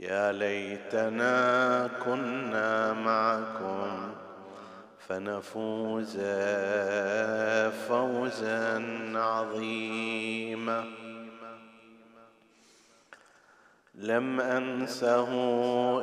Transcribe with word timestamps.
يا 0.00 0.32
ليتنا 0.32 1.90
كنا 2.04 2.92
معكم 2.92 4.12
فنفوز 5.08 6.16
فوزا 7.88 8.82
عظيما. 9.14 10.84
لم 13.94 14.40
أنسه 14.40 15.28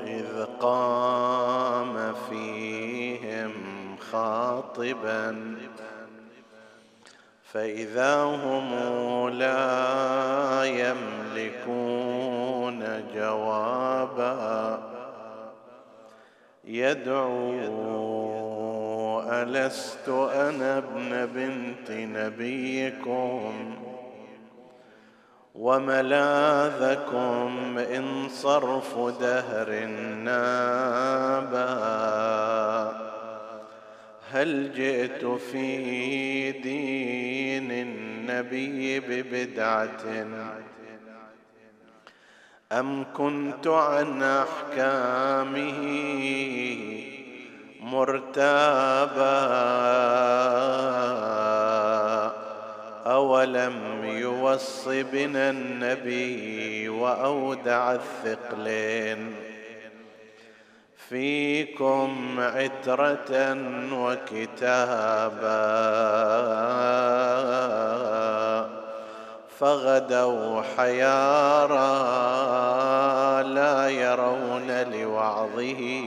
إذ 0.03 0.45
قام 0.59 2.14
فيهم 2.30 3.53
خاطبا. 4.11 5.58
فإذا 7.53 8.23
هم 8.23 8.69
لا 9.30 10.64
يملكون 10.64 12.06
جوابا. 13.17 14.79
يدعو 16.65 17.77
ألست 19.21 20.09
أنا 20.09 20.77
ابن 20.77 21.25
بنت 21.25 21.91
نبيكم؟ 21.91 23.75
وملاذكم 25.55 26.57
إن 27.77 28.29
صرف 28.29 28.97
دهر 29.19 29.85
نابا. 30.23 31.67
هل 34.31 34.73
جئت 34.73 35.25
في 35.25 36.52
دين 36.52 37.71
النبي 37.71 38.99
ببدعة؟ 38.99 40.27
أم 42.71 43.05
كنت 43.13 43.67
عن 43.67 44.23
أحكامه 44.23 45.81
مرتابا؟ 47.81 49.37
أولم 53.05 54.03
يوص 54.03 54.87
بنا 54.87 55.49
النبي 55.49 56.89
وأودع 56.89 57.92
الثقلين؟ 57.95 59.33
فيكم 61.09 62.36
عترة 62.39 63.58
وكتابا. 63.93 65.58
فغدوا 69.59 70.61
حيارى 70.77 71.77
لا 73.53 73.89
يرون 73.89 74.81
لوعظه 74.91 76.03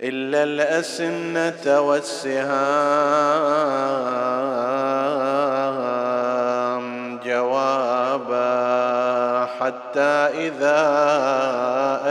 إلا 0.00 0.42
الأسنة 0.42 1.80
والسهام 1.80 2.48
جوابا 7.24 8.48
حتى 9.60 10.48
إذا 10.48 10.78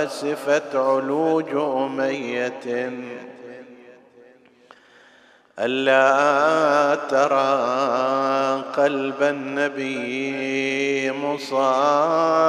أسفت 0.03 0.75
علوج 0.75 1.55
أمية 1.55 2.91
ألا 5.59 6.95
ترى 7.09 8.63
قلب 8.77 9.21
النبي 9.21 11.11
مصايا. 11.11 12.47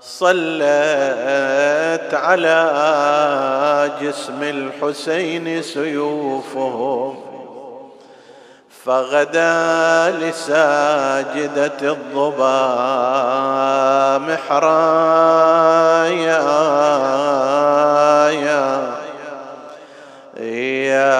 صلت 0.00 0.64
على 2.14 2.60
جسم 4.02 4.42
الحسين 4.42 5.62
سيوفهم. 5.62 7.29
فغدا 8.90 10.10
لساجدة 10.10 11.80
الضبا 11.82 12.58
محرايا. 14.18 15.60
يا 18.30 18.90
يا 20.38 21.10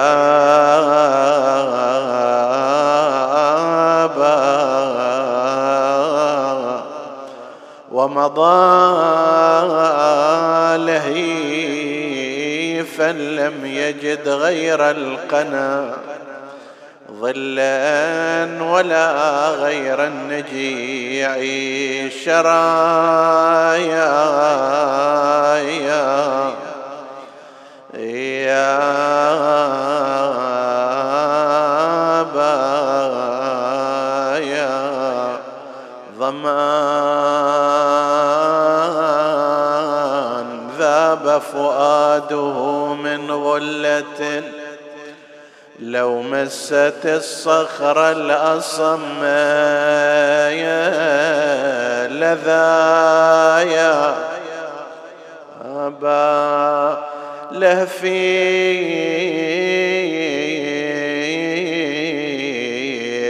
ومضى 7.91 8.61
لهيفا 10.85 12.31
لم 13.11 13.65
يجد 13.65 14.29
غير 14.29 14.89
القنا. 14.89 15.93
ظلا 17.21 18.63
ولا 18.63 19.49
غير 19.49 20.03
النجيع 20.05 21.37
شرايا 22.25 23.81
يا 25.57 26.53
يا 27.99 28.91
ظمان 36.19 37.51
ذاب 40.77 41.41
فؤاده 41.53 42.93
من 42.93 43.31
غلة 43.31 44.43
لو 45.81 46.21
مست 46.21 46.99
الصخر 47.05 48.11
الأصم 48.11 49.23
لذايا. 52.19 54.15
أبا 55.65 57.03
لهفي. 57.51 58.51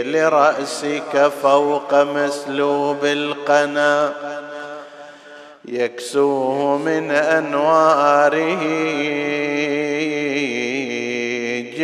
لرأسك 0.02 1.32
فوق 1.42 1.94
مسلوب 1.94 3.04
القنا. 3.04 4.12
يكسوه 5.64 6.78
من 6.78 7.10
أنواره. 7.10 8.62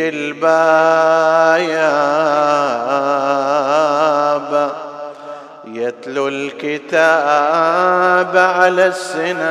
جلبايا 0.09 1.99
يتلو 5.65 6.27
الكتاب 6.27 8.37
على 8.37 8.85
السنايان 8.85 9.41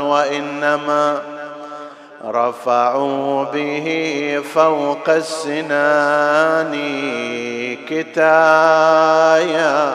وإنما 0.00 1.18
رفعوا 2.24 3.44
به 3.44 4.42
فوق 4.54 5.08
السنان 5.08 6.74
كتايا. 7.88 9.94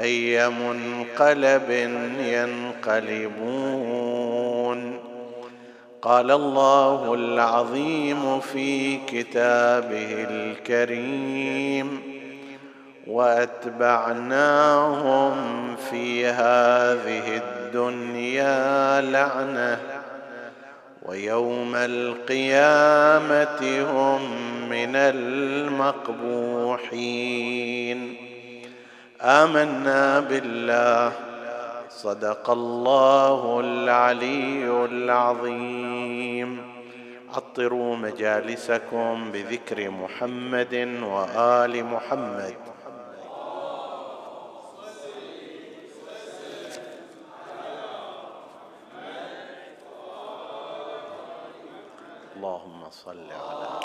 اي 0.00 0.48
منقلب 0.48 1.70
ينقلبون. 2.20 3.52
قال 6.02 6.30
الله 6.30 7.14
العظيم 7.14 8.40
في 8.40 8.96
كتابه 8.96 10.26
الكريم 10.30 12.00
وأتبعناهم 13.06 14.46
في 15.76 16.26
هذه 16.26 17.42
الدنيا 17.42 19.00
لعنة 19.00 19.80
ويوم 21.02 21.74
القيامة 21.74 23.60
هم 23.92 24.20
من 24.68 24.96
المقبوحين. 24.96 26.32
آمنا 29.22 30.20
بالله. 30.20 31.12
صدق 31.90 32.50
الله 32.50 33.60
العلي 33.60 34.84
العظيم. 34.84 36.72
عطروا 37.34 37.96
مجالسكم 37.96 39.30
بذكر 39.32 39.90
محمد 39.90 40.74
وآل 41.02 41.84
محمد. 41.84 42.54
اللهم 52.36 52.90
صل 52.90 53.26
على 53.30 53.81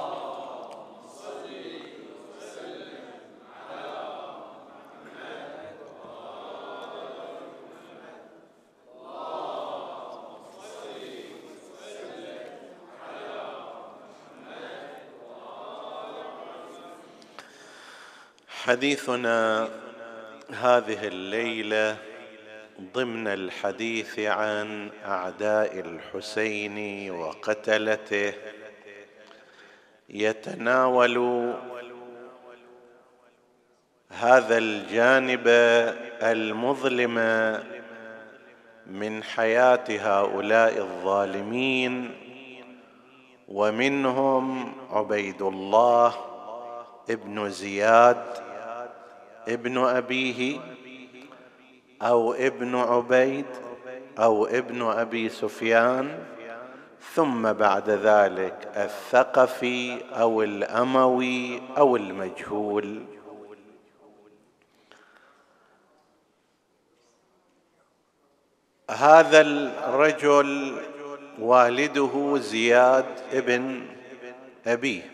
حديثنا 18.68 19.70
هذه 20.54 21.08
الليلة 21.08 21.98
ضمن 22.94 23.28
الحديث 23.28 24.20
عن 24.20 24.90
أعداء 25.06 25.80
الحسين 25.80 27.12
وقتلته. 27.12 28.34
يتناول 30.10 31.18
هذا 34.10 34.58
الجانب 34.58 35.48
المظلم 36.24 37.16
من 38.88 39.24
حياة 39.24 39.86
هؤلاء 39.90 40.78
الظالمين 40.78 42.16
ومنهم 43.48 44.74
عبيد 44.92 45.42
الله 45.42 46.16
ابن 47.10 47.50
زياد 47.50 48.47
ابن 49.48 49.78
أبيه 49.78 50.60
أو 52.02 52.34
ابن 52.34 52.76
عبيد 52.76 53.46
أو 54.20 54.46
ابن 54.46 54.82
أبي 54.82 55.30
سفيان 55.30 56.24
ثم 57.14 57.54
بعد 57.54 57.90
ذلك 57.90 58.72
الثقفي 58.76 60.02
أو 60.20 60.44
الأموي 60.44 61.62
أو 61.78 61.96
المجهول. 61.96 63.04
هذا 68.92 69.42
الرجل 69.42 70.82
والده 71.40 72.38
زياد 72.38 73.06
ابن 73.34 73.86
أبيه 74.68 75.12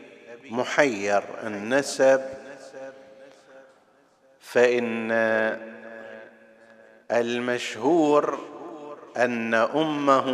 محير 0.49 1.23
النسب. 1.43 2.42
فإن 4.53 5.11
المشهور 7.11 8.39
أن 9.17 9.53
أمه 9.53 10.27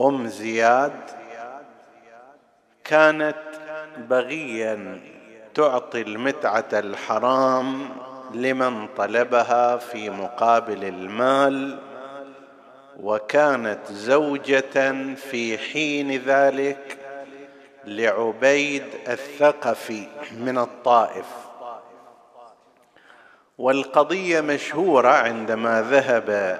أم 0.00 0.26
زياد 0.26 1.00
كانت 2.84 3.36
بغيا 3.96 5.00
تعطي 5.54 6.02
المتعة 6.02 6.68
الحرام 6.72 7.88
لمن 8.34 8.88
طلبها 8.96 9.76
في 9.76 10.10
مقابل 10.10 10.84
المال 10.84 11.78
وكانت 13.00 13.92
زوجة 13.92 15.14
في 15.14 15.58
حين 15.58 16.16
ذلك 16.16 16.99
لعبيد 17.84 18.84
الثقفي 19.08 20.06
من 20.38 20.58
الطائف. 20.58 21.26
والقضية 23.58 24.40
مشهورة 24.40 25.08
عندما 25.08 25.82
ذهب 25.90 26.58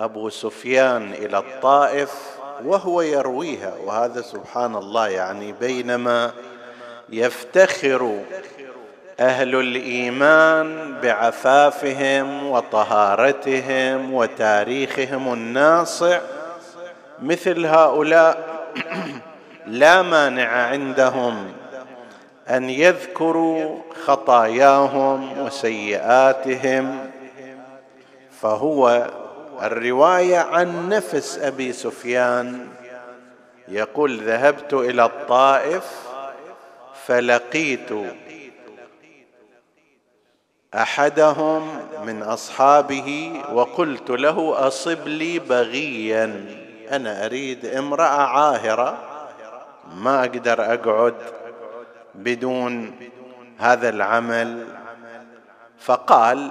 أبو 0.00 0.28
سفيان 0.28 1.12
إلى 1.12 1.38
الطائف 1.38 2.38
وهو 2.64 3.00
يرويها 3.00 3.74
وهذا 3.84 4.20
سبحان 4.20 4.76
الله 4.76 5.08
يعني 5.08 5.52
بينما 5.52 6.32
يفتخر 7.08 8.20
أهل 9.20 9.54
الإيمان 9.54 10.94
بعفافهم 11.02 12.50
وطهارتهم 12.50 14.14
وتاريخهم 14.14 15.32
الناصع 15.32 16.20
مثل 17.22 17.66
هؤلاء 17.66 18.58
لا 19.68 20.02
مانع 20.02 20.48
عندهم 20.48 21.52
أن 22.48 22.70
يذكروا 22.70 23.78
خطاياهم 24.04 25.38
وسيئاتهم. 25.38 27.10
فهو 28.40 29.10
الرواية 29.62 30.38
عن 30.38 30.88
نفس 30.88 31.38
أبي 31.38 31.72
سفيان 31.72 32.68
يقول 33.68 34.20
ذهبت 34.20 34.74
إلى 34.74 35.04
الطائف 35.04 35.84
فلقيت 37.06 37.88
أحدهم 40.74 41.80
من 42.04 42.22
أصحابه 42.22 43.40
وقلت 43.52 44.10
له 44.10 44.66
أصب 44.66 45.08
لي 45.08 45.38
بغيا 45.38 46.46
أنا 46.90 47.24
أريد 47.24 47.66
امرأة 47.66 48.06
عاهرة 48.06 49.07
ما 49.96 50.20
أقدر 50.20 50.74
أقعد 50.74 51.14
بدون 52.14 52.96
هذا 53.58 53.88
العمل. 53.88 54.66
فقال 55.78 56.50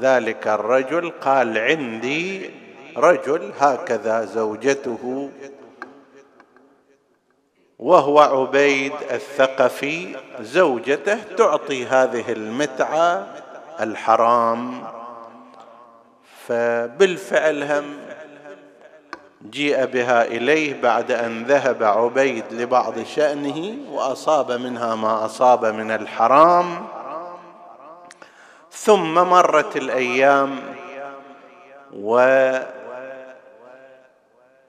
ذلك 0.00 0.48
الرجل 0.48 1.10
قال 1.10 1.58
عندي 1.58 2.50
رجل 2.96 3.52
هكذا 3.60 4.24
زوجته 4.24 5.30
وهو 7.78 8.20
عبيد 8.20 8.92
الثقفي 9.10 10.16
زوجته 10.40 11.18
تعطي 11.36 11.86
هذه 11.86 12.32
المتعة 12.32 13.26
الحرام. 13.80 14.84
فبالفعل 16.46 17.62
هم 17.62 17.96
جيء 19.50 19.84
بها 19.84 20.24
إليه 20.24 20.80
بعد 20.80 21.10
أن 21.10 21.44
ذهب 21.44 21.82
عبيد 21.82 22.44
لبعض 22.50 23.02
شأنه 23.04 23.76
وأصاب 23.90 24.52
منها 24.52 24.94
ما 24.94 25.24
أصاب 25.24 25.64
من 25.64 25.90
الحرام. 25.90 26.86
ثم 28.70 29.14
مرت 29.14 29.76
الأيام 29.76 30.60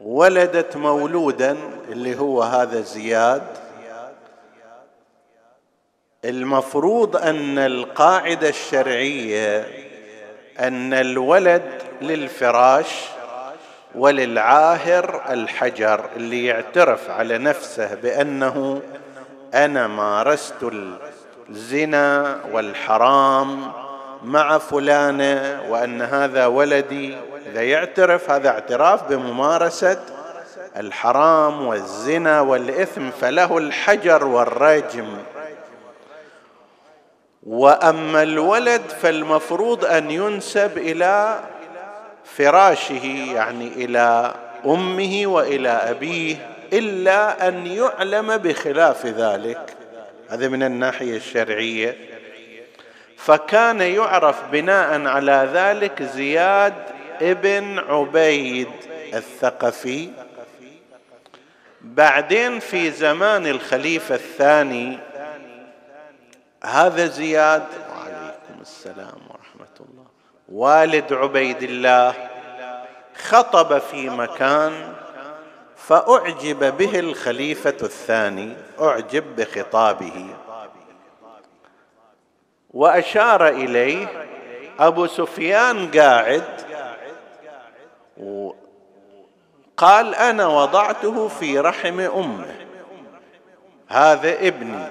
وولدت 0.01 0.77
مولودا 0.77 1.58
اللي 1.89 2.20
هو 2.20 2.44
هذا 2.44 2.82
زياد. 2.82 3.48
المفروض 6.25 7.15
أن 7.18 7.58
القاعدة 7.58 8.50
الشرعية 8.50 9.68
أن 10.60 10.94
الولد 10.94 11.82
للفراش 12.01 13.06
وللعاهر 13.96 15.22
الحجر 15.30 16.06
اللي 16.16 16.46
يعترف 16.46 17.10
على 17.10 17.38
نفسه 17.38 17.96
بأنه 17.96 18.82
أنا 19.54 19.88
مارست 19.88 20.72
الزنا 21.50 22.40
والحرام 22.52 23.72
مع 24.24 24.58
فلانة 24.58 25.62
وأن 25.70 26.02
هذا 26.02 26.46
ولدي. 26.46 27.18
إذا 27.52 27.62
يعترف 27.62 28.30
هذا 28.32 28.50
اعتراف 28.50 29.04
بممارسة 29.10 30.00
الحرام 30.78 31.68
والزنا 31.68 32.42
والإثم 32.42 33.10
فله 33.10 33.58
الحجر 33.58 34.26
والرجم. 34.26 35.08
وأما 37.44 38.24
الولد 38.24 38.82
فالمفروض 38.82 39.86
أن 39.86 40.12
ينسب 40.12 40.78
إلى 40.78 41.40
فراشه 42.38 43.34
يعني 43.36 43.68
إلى 43.68 44.34
أمه 44.66 45.24
وإلى 45.25 45.70
أبيه 45.70 46.36
إلا 46.74 47.48
أن 47.48 47.68
يعلم 47.68 48.38
بخلاف 48.38 49.06
ذلك. 49.06 49.75
هذا 50.30 50.48
من 50.48 50.63
الناحية 50.63 51.18
الشرعية. 51.18 51.98
فكان 53.18 53.82
يعرف 53.82 54.44
بناء 54.52 55.08
على 55.08 55.50
ذلك 55.54 56.04
زياد 56.04 56.74
ابن 57.22 57.80
عبيد 57.80 58.70
الثقفي. 59.13 60.10
بعدين 61.82 62.60
في 62.60 62.92
زمان 62.92 63.48
الخليفة 63.48 64.16
الثاني 64.16 65.00
هذا 66.63 67.06
زياد 67.06 67.63
وعليكم 67.90 68.62
السلام 68.62 69.33
والد 70.52 71.14
عبيد 71.14 71.64
الله 71.64 72.14
خطب 73.16 73.78
في 73.78 74.10
مكان 74.10 74.94
فأعجب 75.76 76.78
به 76.78 77.00
الخليفة 77.00 77.78
الثاني 77.84 78.54
أعجب 78.82 79.36
بخطابه. 79.36 80.26
وأشار 82.74 83.48
إليه 83.48 84.08
أبو 84.80 85.08
سفيان 85.08 85.92
قاعد 85.92 86.44
قال 89.78 90.16
أنا 90.16 90.48
وضعته 90.48 91.28
في 91.28 91.60
رحم 91.60 92.00
أمه. 92.00 92.56
هذا 93.88 94.48
ابني. 94.48 94.88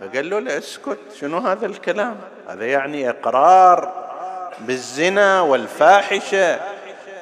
فقال 0.00 0.30
له 0.30 0.38
لا 0.38 0.58
اسكت 0.58 0.98
شنو 1.20 1.38
هذا 1.38 1.66
الكلام؟ 1.66 2.16
هذا 2.48 2.66
يعني 2.66 3.10
إقرار 3.10 4.09
بالزنا 4.58 5.40
والفاحشة 5.40 6.60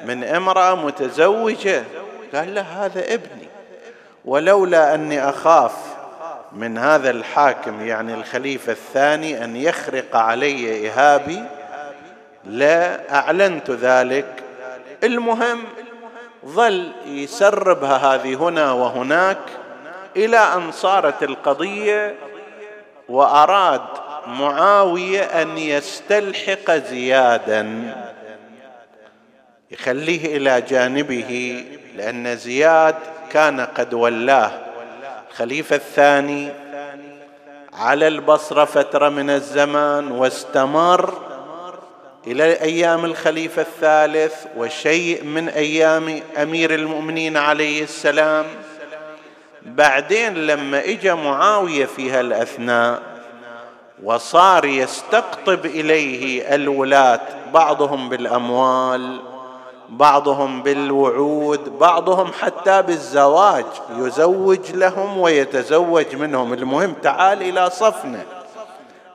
من 0.05 0.23
امرأة 0.23 0.75
متزوجة. 0.75 1.83
قال 2.35 2.55
له 2.55 2.61
هذا 2.61 3.13
ابني. 3.13 3.47
ولولا 4.25 4.95
أني 4.95 5.29
أخاف 5.29 5.73
من 6.51 6.77
هذا 6.77 7.09
الحاكم 7.09 7.87
يعني 7.87 8.13
الخليفة 8.13 8.71
الثاني 8.71 9.43
أن 9.43 9.55
يخرق 9.55 10.15
علي 10.15 10.89
إهابي 10.89 11.43
لا 12.45 13.15
أعلنت 13.15 13.71
ذلك. 13.71 14.43
المهم 15.03 15.63
ظل 16.45 16.91
يسربها 17.05 17.97
هذه 17.97 18.35
هنا 18.35 18.71
وهناك 18.71 19.37
إلى 20.15 20.37
أن 20.37 20.71
صارت 20.71 21.23
القضية 21.23 22.15
وأراد 23.09 23.81
معاوية 24.29 25.21
أن 25.21 25.57
يستلحق 25.57 26.71
زيادا 26.71 27.93
يخليه 29.71 30.37
إلى 30.37 30.61
جانبه 30.61 31.63
لأن 31.95 32.37
زياد 32.37 32.95
كان 33.31 33.59
قد 33.59 33.93
ولاه. 33.93 34.51
الخليفة 35.31 35.75
الثاني 35.75 36.49
على 37.73 38.07
البصرة 38.07 38.65
فترة 38.65 39.09
من 39.09 39.29
الزمان 39.29 40.11
واستمر 40.11 41.13
إلى 42.27 42.61
أيام 42.61 43.05
الخليفة 43.05 43.61
الثالث 43.61 44.45
وشيء 44.57 45.23
من 45.23 45.49
أيام 45.49 46.21
أمير 46.37 46.75
المؤمنين 46.75 47.37
عليه 47.37 47.83
السلام. 47.83 48.45
بعدين 49.65 50.33
لما 50.33 50.79
اجى 50.79 51.13
معاوية 51.13 51.85
في 51.85 52.11
هالأثناء 52.11 53.08
وصار 54.03 54.65
يستقطب 54.65 55.65
إليه 55.65 56.55
الولاه 56.55 57.21
بعضهم 57.53 58.09
بالأموال 58.09 59.19
بعضهم 59.89 60.63
بالوعود 60.63 61.79
بعضهم 61.79 62.31
حتى 62.41 62.81
بالزواج. 62.81 63.65
يزوج 63.95 64.71
لهم 64.71 65.17
ويتزوج 65.17 66.15
منهم. 66.15 66.53
المهم 66.53 66.93
تعال 66.93 67.41
إلى 67.41 67.69
صفنا 67.69 68.23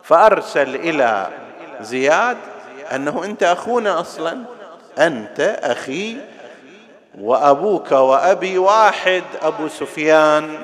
فأرسل 0.02 0.74
إلى 0.74 1.28
زياد 1.80 2.36
أنه 2.94 3.24
أنت 3.24 3.42
أخونا 3.42 4.00
أصلا؟ 4.00 4.38
أنت 4.98 5.40
أخي 5.62 6.16
وأبوك 7.20 7.92
وأبي 7.92 8.58
واحد 8.58 9.22
أبو 9.42 9.68
سفيان. 9.68 10.58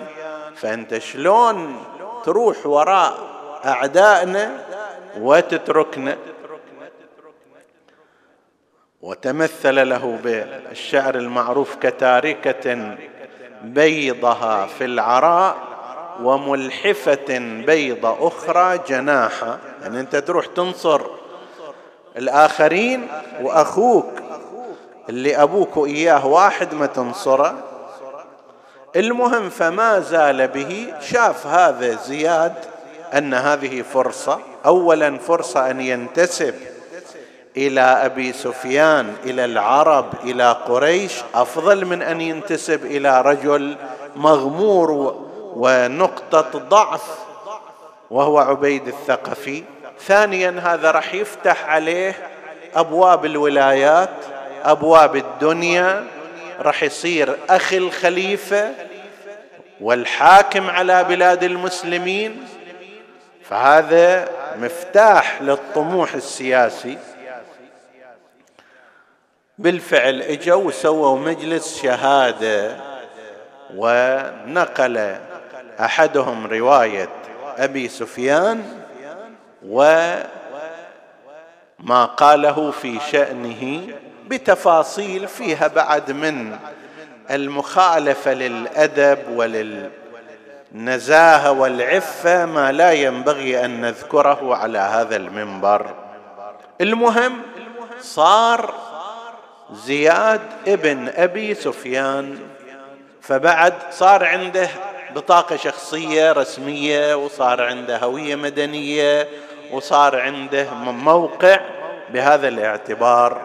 فأنت 0.56 0.98
شلون 0.98 1.76
تروح 2.24 2.66
وراء 2.66 3.29
اعدائنا 3.64 4.50
وتتركنا. 5.18 6.16
وتمثل 9.02 9.88
له 9.88 10.18
بالشعر 10.24 11.14
المعروف 11.14 11.76
كتاركة 11.76 12.96
بيضها 13.62 14.66
في 14.66 14.84
العراء 14.84 15.56
وملحفة 16.22 17.38
بيض 17.66 18.06
أخرى 18.06 18.78
جناحا. 18.88 19.58
يعني 19.82 20.00
أنت 20.00 20.16
تروح 20.16 20.46
تنصر 20.46 21.00
الآخرين 22.16 23.08
وأخوك 23.42 24.10
اللي 25.08 25.42
أبوك 25.42 25.88
اياه 25.88 26.26
واحد 26.26 26.74
ما 26.74 26.86
تنصره. 26.86 27.64
المهم 28.96 29.50
فما 29.50 30.00
زال 30.00 30.48
به 30.48 30.94
شاف 31.00 31.46
هذا 31.46 31.94
زياد 31.96 32.54
أن 33.14 33.34
هذه 33.34 33.82
فرصة 33.82 34.40
اولا 34.66 35.18
فرصة 35.18 35.70
أن 35.70 35.80
ينتسب 35.80 36.54
إلى 37.56 37.80
أبي 37.80 38.32
سفيان 38.32 39.14
إلى 39.24 39.44
العرب 39.44 40.14
إلى 40.24 40.52
قريش. 40.52 41.12
أفضل 41.34 41.84
من 41.84 42.02
أن 42.02 42.20
ينتسب 42.20 42.86
إلى 42.86 43.22
رجل 43.22 43.76
مغمور 44.16 44.90
ونقطة 45.54 46.58
ضعف 46.58 47.18
وهو 48.10 48.38
عبيد 48.38 48.88
الثقفي. 48.88 49.62
ثانيا 50.06 50.60
هذا 50.64 50.90
راح 50.90 51.14
يفتح 51.14 51.68
عليه 51.68 52.14
أبواب 52.74 53.24
الولايات 53.24 54.10
أبواب 54.64 55.16
الدنيا. 55.16 56.06
راح 56.60 56.82
يصير 56.82 57.36
أخي 57.50 57.78
الخليفة 57.78 58.70
والحاكم 59.80 60.70
على 60.70 61.04
بلاد 61.04 61.44
المسلمين. 61.44 62.44
فهذا 63.50 64.28
مفتاح 64.56 65.42
للطموح 65.42 66.14
السياسي. 66.14 66.98
بالفعل 69.58 70.22
اجوا 70.22 70.64
وسووا 70.64 71.18
مجلس 71.18 71.82
شهادة 71.82 72.76
ونقل 73.76 75.16
أحدهم 75.80 76.46
رواية 76.46 77.08
أبي 77.58 77.88
سفيان 77.88 78.82
وما 79.66 80.24
قاله 82.16 82.70
في 82.70 83.00
شأنه 83.12 83.88
بتفاصيل 84.26 85.28
فيها 85.28 85.66
بعد 85.68 86.10
من 86.10 86.56
المخالفة 87.30 88.32
للأدب 88.32 89.18
وللنزاهه 90.74 91.52
والعفه 91.52 92.46
ما 92.46 92.72
لا 92.72 92.92
ينبغي 92.92 93.64
أن 93.64 93.80
نذكره 93.80 94.56
على 94.56 94.78
هذا 94.78 95.16
المنبر. 95.16 95.86
المهم 96.80 97.42
صار 98.00 98.74
زياد 99.72 100.40
ابن 100.68 101.08
أبي 101.08 101.54
سفيان 101.54 102.38
فبعد 103.20 103.74
صار 103.90 104.24
عنده 104.24 104.68
بطاقة 105.14 105.56
شخصية 105.56 106.32
رسمية 106.32 107.14
وصار 107.14 107.62
عنده 107.62 107.98
هوية 107.98 108.36
مدنية 108.36 109.28
وصار 109.72 110.20
عنده 110.20 110.74
موقع 110.74 111.60
بهذا 112.10 112.48
الاعتبار 112.48 113.40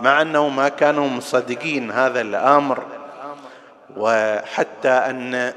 مع 0.00 0.22
أنه 0.22 0.48
ما 0.48 0.68
كانوا 0.68 1.08
مصدقين 1.08 1.90
هذا 1.90 2.20
الأمر. 2.20 2.82
وحتى 3.96 4.88
أن 4.88 5.52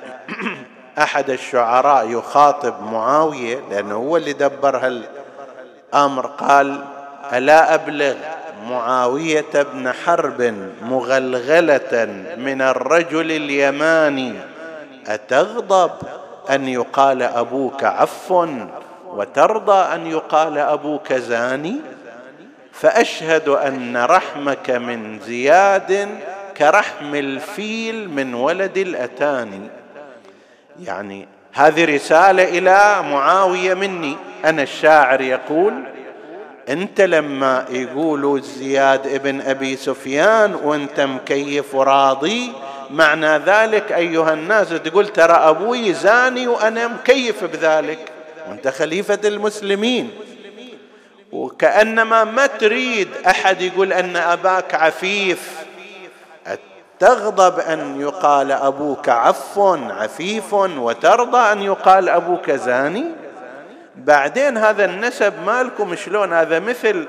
أحد 0.97 1.29
الشعراء 1.29 2.09
يخاطب 2.09 2.83
معاوية 2.83 3.59
لأنه 3.69 3.95
هو 3.95 4.17
اللي 4.17 4.33
دبر 4.33 4.77
هالأمر 5.93 6.25
قال 6.25 6.83
ألا 7.33 7.73
أبلغ 7.73 8.15
معاوية 8.69 9.63
بن 9.73 9.91
حرب 9.91 10.53
مغلغلة 10.81 12.05
من 12.37 12.61
الرجل 12.61 13.31
اليماني؟ 13.31 14.33
أتغضب 15.07 15.91
أن 16.49 16.67
يقال 16.67 17.23
أبوك 17.23 17.83
عف 17.83 18.31
وترضى 19.07 19.95
أن 19.95 20.07
يقال 20.07 20.57
أبوك 20.57 21.13
زاني؟ 21.13 21.75
فأشهد 22.71 23.49
أن 23.49 23.97
رحمك 23.97 24.69
من 24.69 25.19
زياد 25.19 26.09
كرحم 26.57 27.15
الفيل 27.15 28.09
من 28.09 28.33
ولد 28.33 28.77
الأتاني. 28.77 29.69
يعني 30.79 31.27
هذه 31.53 31.85
رسالة 31.95 32.43
إلى 32.43 33.03
معاوية 33.11 33.73
مني. 33.73 34.17
أنا 34.45 34.63
الشاعر 34.63 35.21
يقول 35.21 35.83
أنت 36.69 37.01
لما 37.01 37.65
يقولوا 37.69 38.39
زياد 38.39 39.07
ابن 39.07 39.41
أبي 39.41 39.75
سفيان 39.75 40.55
وأنت 40.55 40.99
مكيف 40.99 41.75
وراضي 41.75 42.51
معنى 42.89 43.37
ذلك 43.37 43.91
أيها 43.91 44.33
الناس 44.33 44.69
تقول 44.69 45.07
ترى 45.07 45.33
أبوي 45.33 45.93
زاني 45.93 46.47
وأنا 46.47 46.87
مكيف 46.87 47.43
بذلك. 47.43 47.99
وأنت 48.49 48.67
خليفة 48.67 49.19
المسلمين. 49.25 50.11
وكأنما 51.31 52.23
ما 52.23 52.47
تريد 52.47 53.07
أحد 53.27 53.61
يقول 53.61 53.93
أن 53.93 54.15
أباك 54.15 54.75
عفيف. 54.75 55.62
تغضب 57.03 57.59
أن 57.59 58.01
يقال 58.01 58.51
أبوك 58.51 59.09
عف 59.09 59.59
عفيف 59.89 60.53
وترضى 60.53 61.37
أن 61.37 61.61
يقال 61.61 62.09
أبوك 62.09 62.51
زاني؟ 62.51 63.05
بعدين 63.95 64.57
هذا 64.57 64.85
النسب 64.85 65.33
مالكم 65.45 65.95
شلون؟ 65.95 66.33
هذا 66.33 66.59
مثل 66.59 67.07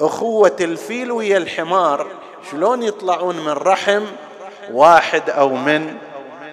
أخوة 0.00 0.56
الفيل 0.60 1.12
ويا 1.12 1.36
الحمار 1.36 2.06
شلون 2.50 2.82
يطلعون 2.82 3.36
من 3.36 3.52
رحم 3.52 4.04
واحد 4.72 5.30
أو 5.30 5.48
من 5.48 5.96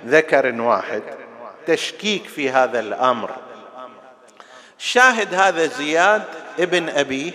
ذكر 0.06 0.62
واحد؟ 0.62 1.04
تشكيك 1.68 2.26
في 2.26 2.50
هذا 2.50 2.80
الأمر. 2.80 3.30
شاهد 4.78 5.34
هذا 5.34 5.66
زياد 5.66 6.24
ابن 6.60 6.90
ابيه 6.90 7.32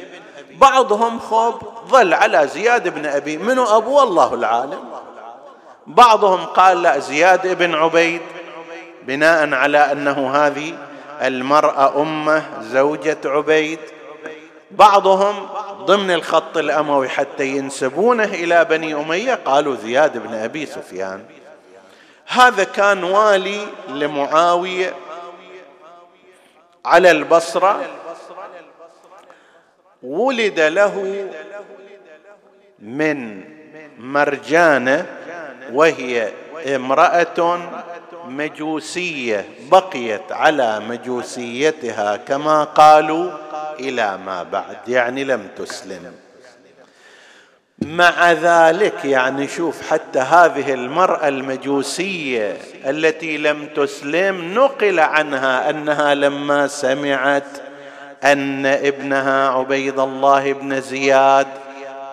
بعضهم 0.54 1.18
خوب 1.18 1.62
ظل 1.88 2.14
على 2.14 2.46
زياد 2.46 2.94
بن 2.94 3.06
أبي 3.06 3.36
منو 3.36 3.76
ابوه 3.76 4.02
الله 4.02 4.34
العالم. 4.34 4.91
بعضهم 5.86 6.44
قال 6.44 6.82
لا 6.82 6.98
زياد 6.98 7.58
بن 7.58 7.74
عبيد 7.74 8.20
بناء 9.02 9.54
على 9.54 9.78
أنه 9.92 10.36
هذه 10.36 10.74
المرأة 11.22 12.02
أمه 12.02 12.42
زوجة 12.60 13.18
عبيد. 13.24 13.78
بعضهم 14.70 15.48
ضمن 15.84 16.10
الخط 16.10 16.56
الأموي 16.56 17.08
حتى 17.08 17.46
ينسبونه 17.46 18.24
إلى 18.24 18.64
بني 18.64 18.94
أمية 18.94 19.34
قالوا 19.34 19.76
زياد 19.76 20.18
بن 20.18 20.34
أبي 20.34 20.66
سفيان. 20.66 21.24
هذا 22.26 22.64
كان 22.64 23.04
والي 23.04 23.66
لمعاوية 23.88 24.94
على 26.84 27.10
البصرة. 27.10 27.80
ولد 30.02 30.60
له 30.60 31.26
من 32.78 33.44
مرجانة 33.98 35.06
وهي 35.72 36.28
امرأة 36.76 37.58
مجوسية 38.28 39.44
بقيت 39.70 40.32
على 40.32 40.80
مجوسيتها 40.80 42.16
كما 42.16 42.64
قالوا 42.64 43.30
إلى 43.80 44.18
ما 44.26 44.42
بعد 44.42 44.88
يعني 44.88 45.24
لم 45.24 45.48
تسلم. 45.56 46.12
مع 47.78 48.32
ذلك 48.32 49.04
يعني 49.04 49.48
شوف 49.48 49.90
حتى 49.90 50.18
هذه 50.18 50.74
المرأة 50.74 51.28
المجوسية 51.28 52.56
التي 52.86 53.38
لم 53.38 53.66
تسلم 53.76 54.54
نقل 54.54 55.00
عنها 55.00 55.70
أنها 55.70 56.14
لما 56.14 56.66
سمعت 56.66 57.44
أن 58.24 58.66
ابنها 58.66 59.48
عبيد 59.48 59.98
الله 59.98 60.52
بن 60.52 60.80
زياد 60.80 61.46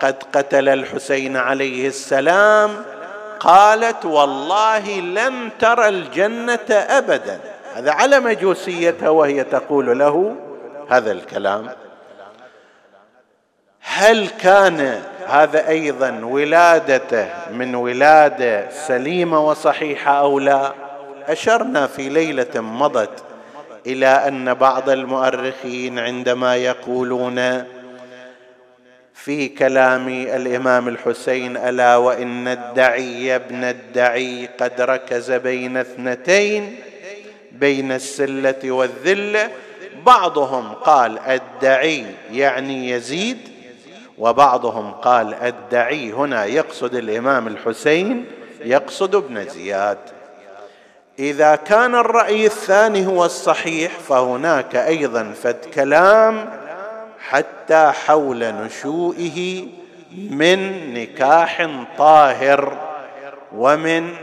قد 0.02 0.22
قتل 0.32 0.68
الحسين 0.68 1.36
عليه 1.36 1.88
السلام 1.88 2.70
قالت 3.40 4.04
والله 4.04 5.00
لم 5.00 5.50
ترى 5.58 5.88
الجنة 5.88 6.70
أبدا. 6.70 7.40
هذا 7.74 7.92
على 7.92 8.20
مجوسيتها 8.20 9.08
وهي 9.08 9.44
تقول 9.44 9.98
له 9.98 10.36
هذا 10.88 11.12
الكلام. 11.12 11.68
هل 13.80 14.28
كان 14.28 15.02
هذا 15.26 15.68
أيضا 15.68 16.20
ولادته 16.24 17.28
من 17.52 17.74
ولادة 17.74 18.70
سليمة 18.70 19.48
وصحيحة 19.48 20.12
أو 20.12 20.38
لا؟ 20.38 20.72
أشرنا 21.28 21.86
في 21.86 22.08
ليلة 22.08 22.60
مضت 22.60 23.24
إلى 23.86 24.06
أن 24.06 24.54
بعض 24.54 24.90
المؤرخين 24.90 25.98
عندما 25.98 26.56
يقولون 26.56 27.64
في 29.24 29.48
كلام 29.48 30.08
الإمام 30.08 30.88
الحسين 30.88 31.56
ألا 31.56 31.96
وإن 31.96 32.48
الدعي 32.48 33.36
ابن 33.36 33.64
الدعي 33.64 34.48
قد 34.60 34.80
ركز 34.80 35.32
بين 35.32 35.76
اثنتين 35.76 36.76
بين 37.52 37.92
السلة 37.92 38.70
والذله 38.70 39.50
بعضهم 40.06 40.72
قال 40.72 41.18
الدعي 41.18 42.04
يعني 42.32 42.90
يزيد 42.90 43.38
وبعضهم 44.18 44.90
قال 44.90 45.34
الدعي 45.34 46.12
هنا 46.12 46.44
يقصد 46.44 46.94
الإمام 46.94 47.46
الحسين 47.46 48.24
يقصد 48.64 49.14
ابن 49.14 49.48
زياد. 49.48 49.98
إذا 51.18 51.56
كان 51.56 51.94
الرأي 51.94 52.46
الثاني 52.46 53.06
هو 53.06 53.24
الصحيح 53.24 53.92
فهناك 53.98 54.76
أيضا 54.76 55.34
فد 55.42 55.64
كلام 55.74 56.59
حتى 57.28 57.92
حول 58.06 58.54
نشوئه 58.54 59.66
من 60.30 60.94
نكاح 60.94 61.68
طاهر 61.98 62.78
ومن 63.56 64.14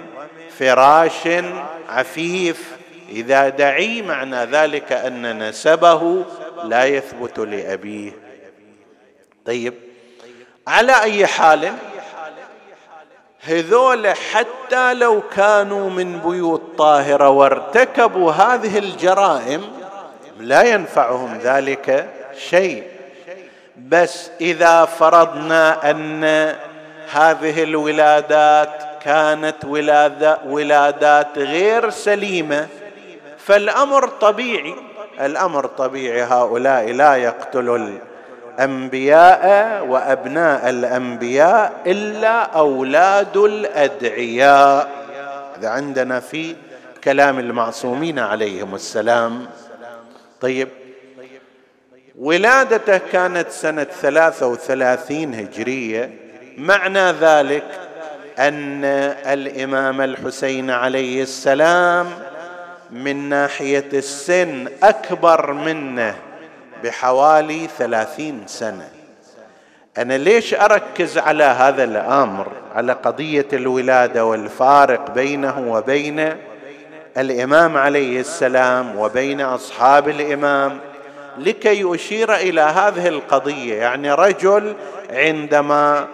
فراش 0.60 1.28
عفيف. 1.90 2.78
إذا 3.10 3.50
دعي 3.50 4.02
معنى 4.02 4.46
ذلك 4.46 4.92
أن 4.92 5.50
نسبه 5.50 6.26
لا 6.64 6.86
يثبت 6.86 7.40
لأبيه. 7.40 8.12
طيب 9.46 9.74
على 10.68 11.02
أي 11.02 11.28
حال 11.28 11.74
هذول 13.42 14.08
حتى 14.08 14.94
لو 14.94 15.22
كانوا 15.36 15.90
من 15.90 16.20
بيوت 16.20 16.62
طاهرة 16.78 17.30
وارتكبوا 17.30 18.32
هذه 18.32 18.78
الجرائم 18.78 19.62
لا 20.40 20.62
ينفعهم 20.62 21.38
ذلك. 21.38 22.17
شيء. 22.38 22.84
بس 23.78 24.30
إذا 24.42 24.86
فرضنا 24.86 25.92
أن 25.92 26.24
هذه 27.12 27.64
الولادات 27.64 28.70
كانت 29.02 29.66
ولادة 29.66 30.40
ولادات 30.46 31.38
غير 31.38 31.90
سليمة 31.90 32.68
فالأمر 33.38 34.08
طبيعي. 34.08 34.76
الأمر 35.22 35.66
طبيعي 35.66 36.24
هؤلاء 36.24 36.92
لا 36.92 37.16
يقتلوا 37.16 37.78
الأنبياء 38.58 39.86
وأبناء 39.86 40.70
الأنبياء 40.70 41.74
إلا 41.86 42.42
أولاد 42.42 43.38
الأدعياء. 43.38 44.90
هذا 45.58 45.70
عندنا 45.70 46.20
في 46.20 46.56
كلام 47.04 47.40
المعصومين 47.40 48.20
عليهم 48.20 48.76
السلام. 48.76 49.48
طيب 50.42 50.70
ولادته 52.18 52.98
كانت 52.98 53.50
سنة 53.50 53.84
ثلاثة 53.84 54.48
وثلاثين 54.48 55.34
هجرية. 55.36 56.12
معنى 56.58 57.12
ذلك 57.12 57.64
أن 58.40 58.86
الإمام 59.26 60.02
الحسين 60.02 60.70
عليه 60.72 61.22
السلام 61.22 62.08
من 62.92 63.30
ناحية 63.30 63.90
السن 63.94 64.68
أكبر 64.84 65.54
منه 65.54 66.16
بحوالي 66.84 67.68
ثلاثين 67.78 68.44
سنة. 68.46 68.90
أنا 69.98 70.18
ليش 70.18 70.54
أركز 70.54 71.18
على 71.18 71.44
هذا 71.44 71.84
الأمر؟ 71.84 72.52
على 72.76 72.94
قضية 72.94 73.48
الولادة 73.54 74.26
والفارق 74.26 75.12
بينه 75.12 75.72
وبين 75.72 76.36
الإمام 77.18 77.78
عليه 77.78 78.20
السلام 78.20 79.00
وبين 79.00 79.42
أصحاب 79.42 80.10
الإمام. 80.10 80.80
لكي 81.38 81.96
اشير 81.96 82.36
إلى 82.36 82.62
هذه 82.62 83.08
القضية. 83.08 83.76
يعني 83.76 84.12
رجل 84.14 84.76
عندما 85.10 86.08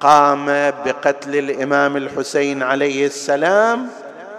قام 0.00 0.46
بقتل 0.84 1.36
الإمام 1.36 1.96
الحسين 1.96 2.62
عليه 2.62 3.06
السلام 3.06 3.88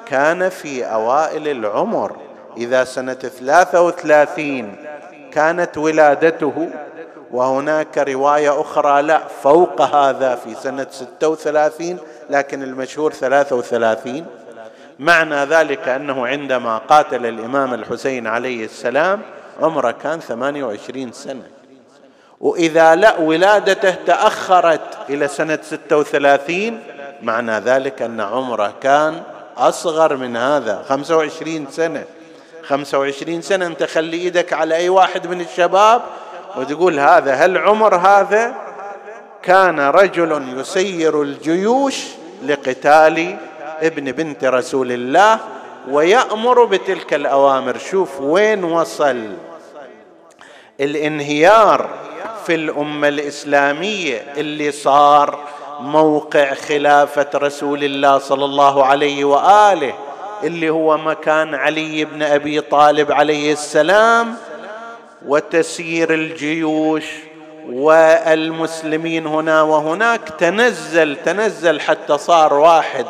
كان 0.05 0.49
في 0.49 0.85
أوائل 0.85 1.47
العمر. 1.47 2.15
إذا 2.57 2.83
سنة 2.83 3.13
ثلاثة 3.13 3.81
وثلاثين 3.81 4.75
كانت 5.31 5.77
ولادته 5.77 6.69
وهناك 7.31 7.97
رواية 7.97 8.61
أخرى 8.61 9.01
لا 9.01 9.21
فوق 9.43 9.81
هذا 9.81 10.35
في 10.35 10.55
سنة 10.55 10.87
ستة 10.91 11.27
وثلاثين 11.27 11.97
لكن 12.29 12.63
المشهور 12.63 13.13
ثلاثة 13.13 13.55
وثلاثين. 13.55 14.25
معنى 14.99 15.35
ذلك 15.35 15.87
أنه 15.87 16.27
عندما 16.27 16.77
قاتل 16.77 17.25
الإمام 17.25 17.73
الحسين 17.73 18.27
عليه 18.27 18.65
السلام 18.65 19.21
عمره 19.61 19.91
كان 19.91 20.19
ثمانية 20.19 20.63
وعشرين 20.63 21.11
سنة. 21.11 21.43
وإذا 22.39 22.95
لا 22.95 23.17
ولادته 23.17 23.95
إلى 25.09 25.27
سنة 25.27 25.59
ستة 25.61 25.97
وثلاثين 25.97 26.83
معنى 27.21 27.59
ذلك 27.59 28.01
أن 28.01 28.21
عمره 28.21 28.73
كان 28.81 29.21
أصغر 29.57 30.15
من 30.15 30.37
هذا 30.37 30.85
خمسة 30.89 31.17
وعشرين 31.17 31.67
سنة. 31.71 32.03
خمسة 32.63 32.99
وعشرين 32.99 33.41
سنة 33.41 33.65
أنت 33.65 33.83
خلي 33.83 34.17
إيدك 34.17 34.53
على 34.53 34.75
أي 34.75 34.89
واحد 34.89 35.27
من 35.27 35.41
الشباب 35.41 36.01
وتقول 36.55 36.99
هذا 36.99 37.33
هل 37.33 37.57
عمر 37.57 37.95
هذا؟ 37.95 38.53
كان 39.43 39.79
رجل 39.79 40.59
يسير 40.59 41.21
الجيوش 41.21 42.05
لقتال 42.45 43.37
ابن 43.81 44.11
بنت 44.11 44.43
رسول 44.43 44.91
الله 44.91 45.39
ويأمر 45.89 46.65
بتلك 46.65 47.13
الأوامر. 47.13 47.78
شوف 47.78 48.22
وين 48.22 48.63
وصل 48.63 49.30
الانهيار 50.80 51.89
في 52.46 52.56
الأمة 52.56 53.08
الإسلامية 53.08 54.26
اللي 54.38 54.72
صار 54.72 55.39
موقع 55.80 56.54
خلافة 56.54 57.28
رسول 57.36 57.84
الله 57.84 58.17
صلى 58.17 58.46
الله 58.46 58.86
عليه 58.86 59.26
وآله 59.26 59.93
اللي 60.43 60.69
هو 60.69 60.98
مكان 60.98 61.56
علي 61.56 62.06
بن 62.06 62.24
أبي 62.24 62.62
طالب 62.62 63.12
عليه 63.12 63.54
السلام 63.54 64.36
وتسيير 65.28 66.13
الجيوش 66.13 67.06
والمسلمين 67.69 69.28
هنا 69.28 69.62
وهناك. 69.62 70.30
تنزل 70.39 71.15
تنزل 71.26 71.80
حتى 71.80 72.17
صار 72.17 72.54
واحد 72.54 73.06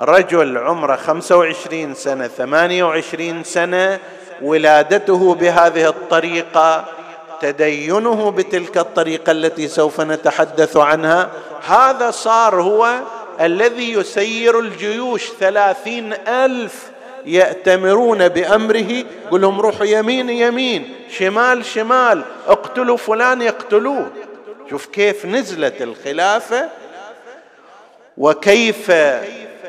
رجل 0.00 0.58
عمره 0.58 0.96
خمسة 0.96 1.36
وعشرين 1.36 1.94
سنة 1.94 2.28
ثمانية 2.28 2.84
وعشرين 2.84 3.44
سنة 3.44 3.98
ولادته 4.42 5.34
بهذه 5.34 5.88
الطريقة 5.88 6.84
تدينه 7.40 8.30
بتلك 8.30 8.78
الطريقة 8.78 9.32
التي 9.32 9.68
سوف 9.68 10.00
نتحدث 10.00 10.76
عنها. 10.76 11.30
هذا 11.66 12.10
صار 12.10 12.62
هو 12.62 13.00
الذي 13.40 13.92
يسير 13.92 14.58
الجيوش 14.58 15.30
ثلاثين 15.40 16.12
ألف 16.28 16.90
يأتمرون 17.26 18.28
بأمره 18.28 19.04
يقول 19.26 19.40
لهم 19.40 19.60
روحوا 19.60 19.86
يمين 19.86 20.30
يمين 20.30 20.94
شمال 21.18 21.64
شمال 21.64 22.22
اقتلوا 22.46 22.96
فلان 22.96 23.42
يقتلوه. 23.42 24.10
شوف 24.70 24.86
كيف 24.86 25.26
نزلت 25.26 25.82
الخلافة 25.82 26.68
وكيف 28.18 28.90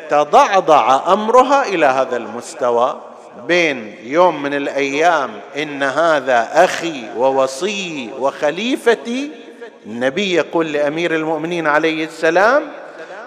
تضعضع 0.09 1.13
أمرها 1.13 1.67
إلى 1.67 1.85
هذا 1.85 2.17
المستوى. 2.17 3.01
بين 3.47 3.95
يوم 4.03 4.41
من 4.41 4.53
الأيام 4.53 5.31
إن 5.57 5.83
هذا 5.83 6.63
أخي 6.63 7.03
ووصي 7.17 8.09
وخليفتي 8.19 9.31
النبي 9.85 10.33
يقول 10.33 10.71
لأمير 10.71 11.15
المؤمنين 11.15 11.67
عليه 11.67 12.05
السلام 12.05 12.63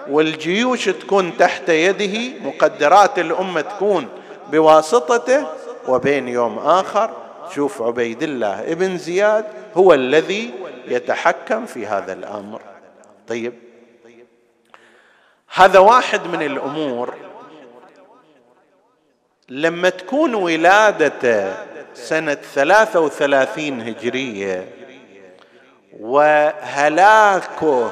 والجيوش 0.09 0.85
تكون 0.85 1.37
تحت 1.37 1.69
يده 1.69 2.39
مقدرات 2.43 3.19
الأمة 3.19 3.61
تكون 3.61 4.07
بواسطته. 4.51 5.47
وبين 5.87 6.27
يوم 6.27 6.59
آخر 6.59 7.09
شوف 7.55 7.81
عبيد 7.81 8.23
الله 8.23 8.71
ابن 8.71 8.97
زياد 8.97 9.45
هو 9.75 9.93
الذي 9.93 10.51
يتحكم 10.87 11.65
في 11.65 11.87
هذا 11.87 12.13
الأمر. 12.13 12.61
طيب. 13.27 13.53
هذا 15.53 15.79
واحد 15.79 16.27
من 16.27 16.41
الأمور 16.41 17.13
لما 19.49 19.89
تكون 19.89 20.33
ولادته 20.35 21.53
سنة 21.93 22.33
ثلاثة 22.33 22.99
وثلاثين 22.99 23.81
هجرية 23.81 24.69
وهلاكه 25.99 27.91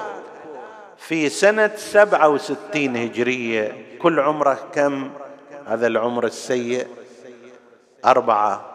في 0.98 1.30
سنة 1.30 1.72
سبعة 1.76 2.30
وستين 2.30 2.98
هجرية 2.98 3.98
كل 4.02 4.20
عمره 4.20 4.60
كم؟ 4.74 5.12
هذا 5.68 5.88
العمر 5.88 6.26
السيء 6.26 6.88
أربعة 8.06 8.66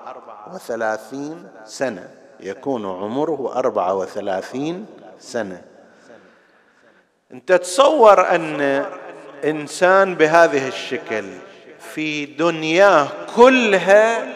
وثلاثين 0.55 1.49
سنة 1.64 2.09
يكون 2.40 2.87
عمره 2.87 3.53
أربعة 3.57 3.95
وثلاثين 3.95 4.87
سنة. 5.19 5.62
أنت 7.33 7.53
تصور 7.53 8.35
أن 8.35 8.85
إنسان 9.45 10.14
بهذه 10.14 10.69
الشكل 10.69 11.25
في 11.95 12.27
دنياه 12.27 13.09
كلها 13.37 14.27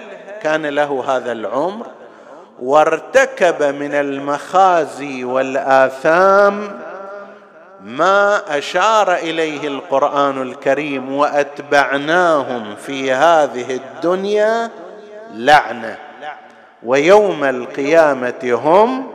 كان 0.43 0.67
له 0.67 1.17
هذا 1.17 1.33
العمر 1.33 1.87
وارتكب 2.63 3.63
من 3.63 3.95
المخازي 3.95 5.25
والآثام 5.25 6.81
ما 7.85 8.59
أشار 8.59 9.15
إليه 9.15 9.69
القرآن 9.69 10.43
الكريم 10.43 11.15
وأتبعناهم 11.15 12.77
في 12.77 13.13
هذه 13.13 13.75
الدنيا 13.75 14.71
لعنة. 15.33 15.99
ويوم 16.83 17.45
القيامة 17.45 18.61
هم 18.65 19.07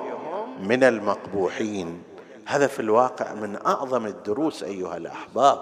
من 0.60 0.84
المقبوحين. 0.84 2.09
هذا 2.49 2.67
في 2.67 2.79
الواقع 2.79 3.33
من 3.33 3.57
أعظم 3.65 4.05
الدروس 4.05 4.63
أيها 4.63 4.97
الأحباب. 4.97 5.57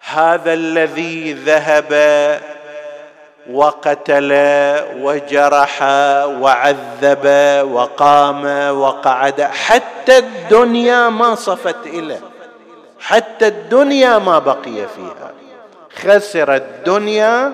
هذا 0.00 0.52
الذي 0.52 1.32
ذهب 1.32 1.92
وقتل 3.50 4.32
وجرح 5.00 5.82
وعذب 6.40 7.26
وقام 7.72 8.44
وقعد 8.78 9.40
حتى 9.42 10.18
الدنيا 10.18 11.08
ما 11.08 11.34
صفت 11.34 11.86
إليه 11.86 12.20
حتى 12.98 13.46
الدنيا 13.46 14.18
ما 14.18 14.38
بقي 14.38 14.86
فيها. 14.96 15.32
خسر 15.96 16.54
الدنيا 16.54 17.52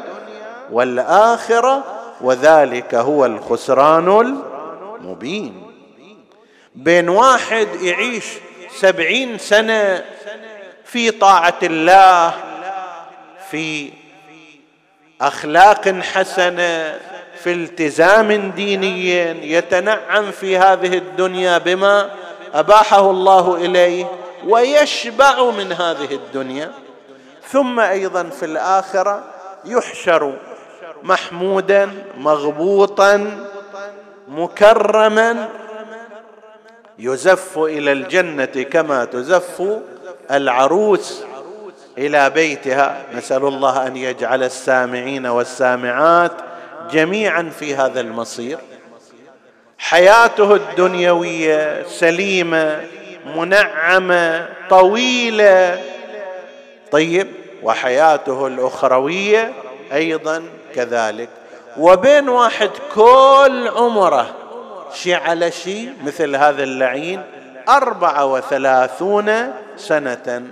والآخرة 0.73 1.85
وذلك 2.21 2.95
هو 2.95 3.27
الخسران 3.27 4.09
المبين. 5.01 5.70
بين 6.75 7.09
واحد 7.09 7.69
يعيش 7.83 8.25
سبعين 8.77 9.39
سنة 9.39 10.05
في 10.85 11.11
طاعة 11.11 11.59
الله 11.63 12.35
في 13.51 13.91
أخلاق 15.21 15.89
حسنة 15.89 16.99
في 17.43 17.53
التزام 17.53 18.51
ديني 18.51 19.11
يتنعم 19.53 20.31
في 20.31 20.59
هذه 20.59 20.99
الدنيا 20.99 21.59
بما 21.59 22.11
أباحه 22.55 23.11
الله 23.11 23.57
إليه 23.57 24.07
ويشبع 24.47 25.51
من 25.51 25.73
هذه 25.73 26.15
الدنيا. 26.15 26.73
ثم 27.49 27.81
أيضا 27.81 28.23
في 28.23 28.45
الآخرة 28.45 29.25
يحشر 29.65 30.35
محمودا 31.03 31.91
مغبوطا 32.17 33.47
مكرما 34.29 35.49
يزف 37.03 37.59
إلى 37.59 37.93
الجنة 37.93 38.45
كما 38.45 39.05
تزف 39.05 39.63
العروس 40.31 41.25
إلى 41.99 42.31
بيتها. 42.31 43.03
نسأل 43.15 43.45
الله 43.45 43.87
أن 43.87 43.97
يجعل 43.97 44.43
السامعين 44.43 45.27
والسامعات 45.27 46.33
جميعا 46.91 47.51
في 47.59 47.75
هذا 47.75 48.01
المصير. 48.01 48.59
حياته 49.79 50.55
الدنيوية 50.55 51.83
سليمة 51.83 52.85
منعمة 53.37 54.49
طويلة. 54.71 55.83
طيب 56.91 57.27
وحياته 57.63 58.47
الأخروية 58.47 59.53
أيضا 59.93 60.43
كذلك. 60.75 61.29
وبين 61.77 62.29
واحد 62.29 62.71
كل 62.95 63.69
عمره 63.69 64.40
شي 64.95 65.15
على 65.15 65.51
شي 65.51 65.89
مثل 66.05 66.37
هذا 66.37 66.63
اللعين 66.63 67.23
أربعة 67.69 68.27
وثلاثون 68.27 69.53
سنة. 69.77 70.43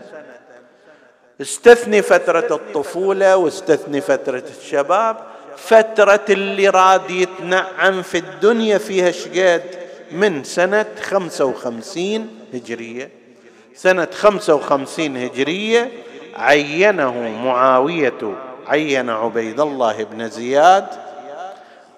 استثني 1.40 2.02
فترة 2.02 2.46
الطفولة 2.50 3.36
واستثني 3.36 4.00
فترة 4.00 4.42
الشباب. 4.60 5.16
فترة 5.56 6.24
اللي 6.30 6.68
راد 6.68 7.10
يتنعم 7.10 8.02
في 8.02 8.18
الدنيا 8.18 8.78
فيها 8.78 9.10
شقد 9.10 9.62
من 10.10 10.44
سنة 10.44 10.86
خمسة 11.02 11.44
وخمسين 11.44 12.38
هجرية. 12.54 13.10
سنة 13.74 14.08
خمسة 14.12 14.54
وخمسين 14.54 15.16
هجرية 15.16 15.90
عينه 16.36 17.12
معاوية 17.44 18.36
عين 18.66 19.10
عبيد 19.10 19.60
الله 19.60 20.04
بن 20.04 20.28
زياد 20.28 20.86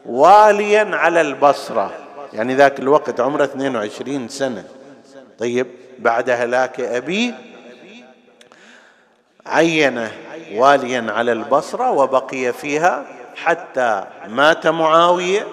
واليا 0.07 0.97
على 0.97 1.21
البصرة. 1.21 1.93
يعني 2.33 2.55
ذاك 2.55 2.79
الوقت 2.79 3.21
عمره 3.21 3.45
22 3.45 4.29
سنة. 4.29 4.65
طيب 5.39 5.67
بعد 5.99 6.31
هلاك 6.31 6.81
أبيه 6.81 7.35
عينه 9.47 10.13
واليا 10.55 11.13
على 11.13 11.33
البصرة 11.33 11.91
وبقي 11.91 12.53
فيها 12.53 13.07
حتى 13.37 14.05
مات 14.29 14.67
معاوية 14.67 15.47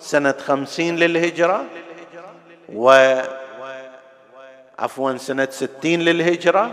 سنة 0.00 0.34
خمسين 0.46 0.96
للهجرة 0.96 1.64
و 2.74 3.14
عفوا 4.78 5.16
سنة 5.16 5.48
ستين 5.50 6.00
للهجرة. 6.02 6.70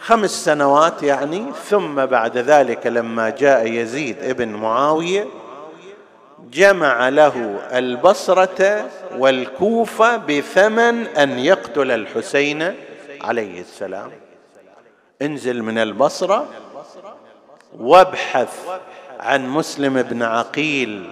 خمس 0.00 0.44
سنوات 0.44 1.02
يعني 1.02 1.44
ثم 1.68 2.06
بعد 2.06 2.38
ذلك 2.38 2.86
لما 2.86 3.30
جاء 3.30 3.66
يزيد 3.66 4.22
ابن 4.22 4.48
معاوية 4.48 5.26
جمع 6.54 7.08
له 7.08 7.60
البصرة 7.72 8.90
والكوفة 9.18 10.16
بثمن 10.16 11.06
أن 11.06 11.38
يقتل 11.38 11.90
الحسين 11.90 12.74
عليه 13.20 13.60
السلام. 13.60 14.10
انزل 15.22 15.62
من 15.62 15.78
البصرة 15.78 16.48
وابحث 17.78 18.80
عن 19.20 19.48
مسلم 19.48 20.02
بن 20.02 20.22
عقيل 20.22 21.10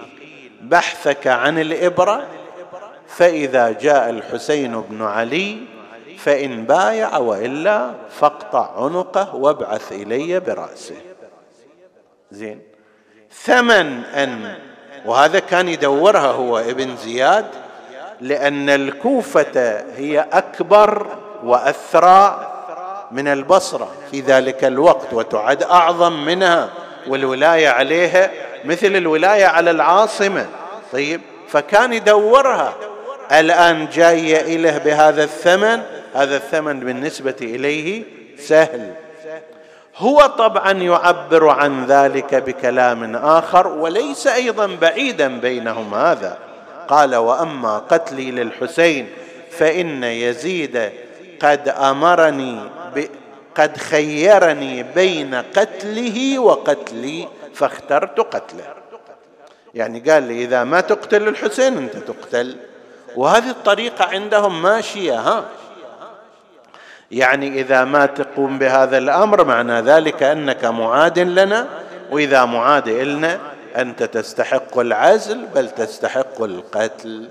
بحثك 0.61 1.27
عن 1.27 1.59
الإبرة 1.59 2.27
فإذا 3.07 3.71
جاء 3.71 4.09
الحسين 4.09 4.81
بن 4.81 5.01
علي 5.01 5.57
فإن 6.17 6.65
بايع 6.65 7.17
وإلا 7.17 7.91
فاقطع 8.09 8.83
عنقه 8.83 9.35
وابعث 9.35 9.91
إلي 9.91 10.39
برأسه. 10.39 10.95
زين. 12.31 12.61
ثمن 13.31 14.03
أن 14.03 14.55
وهذا 15.05 15.39
كان 15.39 15.69
يدورها 15.69 16.31
هو 16.31 16.59
ابن 16.59 16.95
زياد 16.97 17.45
لأن 18.21 18.69
الكوفة 18.69 19.83
هي 19.95 20.25
أكبر 20.33 21.07
وأثرى 21.43 22.49
من 23.11 23.27
البصرة 23.27 23.91
في 24.11 24.21
ذلك 24.21 24.63
الوقت 24.63 25.13
وتعد 25.13 25.63
أعظم 25.63 26.25
منها 26.25 26.69
والولاية 27.07 27.69
عليها 27.69 28.31
مثل 28.65 28.95
الولاية 28.95 29.45
على 29.45 29.71
العاصمة. 29.71 30.45
طيب 30.91 31.21
فكان 31.47 31.93
يدورها. 31.93 32.73
الآن 33.31 33.87
جاية 33.89 34.41
إليه 34.41 34.77
بهذا 34.77 35.23
الثمن 35.23 35.81
هذا 36.13 36.35
الثمن 36.35 36.79
بالنسبة 36.79 37.35
إليه 37.41 38.03
سهل. 38.37 38.93
هو 39.97 40.21
طبعا 40.21 40.71
يعبر 40.71 41.49
عن 41.49 41.85
ذلك 41.85 42.35
بكلام 42.35 43.15
آخر 43.15 43.67
وليس 43.67 44.27
أيضا 44.27 44.67
بعيدا 44.81 45.39
بينهم 45.39 45.93
هذا. 45.93 46.37
قال 46.87 47.15
وأما 47.15 47.77
قتلي 47.77 48.31
للحسين 48.31 49.09
فإن 49.51 50.03
يزيد 50.03 50.91
قد 51.41 51.69
أمرني 51.69 52.59
ب 52.95 53.05
قد 53.55 53.77
خيرني 53.77 54.83
بين 54.83 55.35
قتله 55.35 56.39
وقتلي 56.39 57.27
فاخترت 57.53 58.19
قتله. 58.19 58.73
يعني 59.73 59.99
قال 59.99 60.23
لي 60.23 60.43
إذا 60.43 60.63
ما 60.63 60.81
تقتل 60.81 61.27
الحسين 61.27 61.77
أنت 61.77 61.97
تقتل. 61.97 62.57
وهذه 63.15 63.49
الطريقة 63.49 64.05
عندهم 64.05 64.61
ماشية 64.61 65.19
ها؟ 65.19 65.45
يعني 67.13 67.61
إذا 67.61 67.83
ما 67.83 68.05
تقوم 68.05 68.59
بهذا 68.59 68.97
الأمر 68.97 69.43
معنى 69.43 69.81
ذلك 69.81 70.23
أنك 70.23 70.65
معاد 70.65 71.19
لنا 71.19 71.67
وإذا 72.11 72.45
معاد 72.45 72.87
إلنا 72.87 73.39
أنت 73.77 74.03
تستحق 74.03 74.77
العزل 74.79 75.45
بل 75.55 75.69
تستحق 75.69 76.41
القتل. 76.41 77.29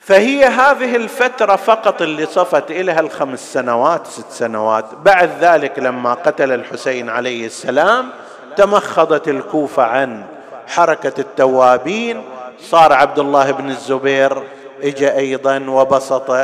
فهي 0.00 0.44
هذه 0.44 0.96
الفترة 0.96 1.56
فقط 1.56 2.02
اللي 2.02 2.26
صفت 2.26 2.70
إليها 2.70 3.00
الخمس 3.00 3.52
سنوات 3.52 4.06
ست 4.06 4.30
سنوات. 4.30 4.84
بعد 4.94 5.30
ذلك 5.40 5.78
لما 5.78 6.14
قتل 6.14 6.52
الحسين 6.52 7.10
عليه 7.10 7.46
السلام 7.46 8.10
تمخضت 8.56 9.28
الكوفة 9.28 9.82
عن 9.82 10.24
حركة 10.66 11.20
التوابين. 11.20 12.22
صار 12.60 12.92
عبد 12.92 13.18
الله 13.18 13.50
بن 13.50 13.70
الزبير 13.70 14.42
اجى 14.84 15.16
أيضا 15.16 15.64
وبسط 15.68 16.36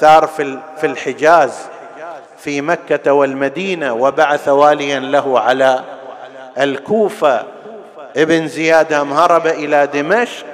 ثار 0.00 0.26
في 0.80 0.84
الحجاز 0.86 1.52
في 2.38 2.60
مكة 2.60 3.12
والمدينة 3.12 3.92
وبعث 3.92 4.48
واليا 4.48 5.00
له 5.00 5.40
على 5.40 5.84
الكوفة. 6.58 7.42
ابن 8.16 8.48
زياد 8.48 8.92
هرب 8.92 9.46
إلى 9.46 9.86
دمشق. 9.86 10.44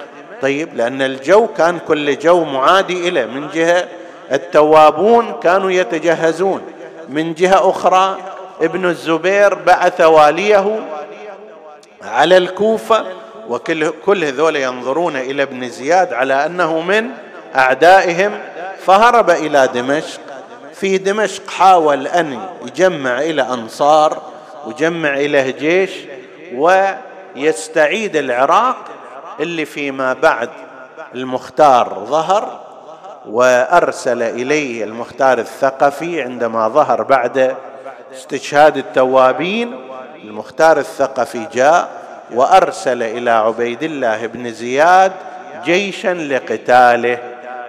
طيب 0.43 0.77
لأن 0.77 1.03
الجو 1.03 1.47
كان 1.47 1.79
كل 1.89 2.19
جو 2.19 2.45
معادي 2.45 3.09
إليه. 3.09 3.27
من 3.27 3.49
جهة 3.49 3.85
التوابون 4.33 5.33
كانوا 5.43 5.71
يتجهزون. 5.71 6.63
من 7.09 7.35
جهة 7.35 7.71
أخرى 7.71 8.17
ابن 8.63 8.85
الزبير 8.85 9.55
بعث 9.55 10.01
واليه 10.01 10.81
على 12.03 12.37
الكوفة. 12.37 13.05
وكل 13.49 13.93
كل 14.07 14.25
هذول 14.25 14.57
ينظرون 14.57 15.17
إلى 15.17 15.43
ابن 15.43 15.69
زياد 15.69 16.13
على 16.13 16.47
أنه 16.47 16.81
من 16.81 17.11
أعدائهم 17.57 18.39
فهرب 18.79 19.31
إلى 19.31 19.69
دمشق. 19.75 20.21
في 20.75 20.99
دمشق 20.99 21.51
حاول 21.51 22.07
أن 22.07 22.41
يجمع 22.67 23.21
إلى 23.21 23.43
أنصار 23.43 24.23
ويجمع 24.67 25.15
إليه 25.15 25.51
جيش 25.51 25.91
ويستعيد 26.55 28.17
العراق 28.17 28.77
اللي 29.41 29.65
فيما 29.65 30.13
بعد 30.13 30.51
المختار 31.15 32.05
ظهر 32.05 32.61
وأرسل 33.29 34.23
إليه 34.23 34.85
المختار 34.85 35.39
الثقفي 35.39 36.23
عندما 36.23 36.69
ظهر 36.69 37.03
بعد 37.03 37.57
استشهاد 38.15 38.77
التوابين. 38.77 39.89
المختار 40.25 40.79
الثقفي 40.79 41.47
جاء 41.53 41.89
وأرسل 42.35 43.03
إلى 43.03 43.31
عبيد 43.31 43.83
الله 43.83 44.27
بن 44.27 44.53
زياد 44.53 45.13
جيشا 45.65 46.15
لقتاله. 46.15 47.19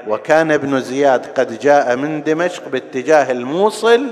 وكان 0.08 0.52
ابن 0.52 0.82
زياد 0.82 1.26
قد 1.26 1.60
جاء 1.60 1.96
من 1.96 2.24
دمشق 2.24 2.70
باتجاه 2.70 3.32
الموصل. 3.32 4.12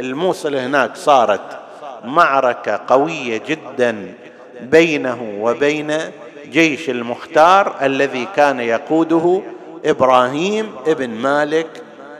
الموصل 0.00 0.56
هناك 0.56 0.96
صارت 0.96 1.58
معركة 2.04 2.80
قوية 2.86 3.40
جدا 3.48 4.14
بينه 4.60 5.36
وبين 5.40 5.92
جيش 6.50 6.90
المختار 6.90 7.74
الذي 7.82 8.28
كان 8.36 8.60
يقوده 8.60 9.42
إبراهيم 9.84 10.72
ابن 10.86 11.10
مالك 11.10 11.66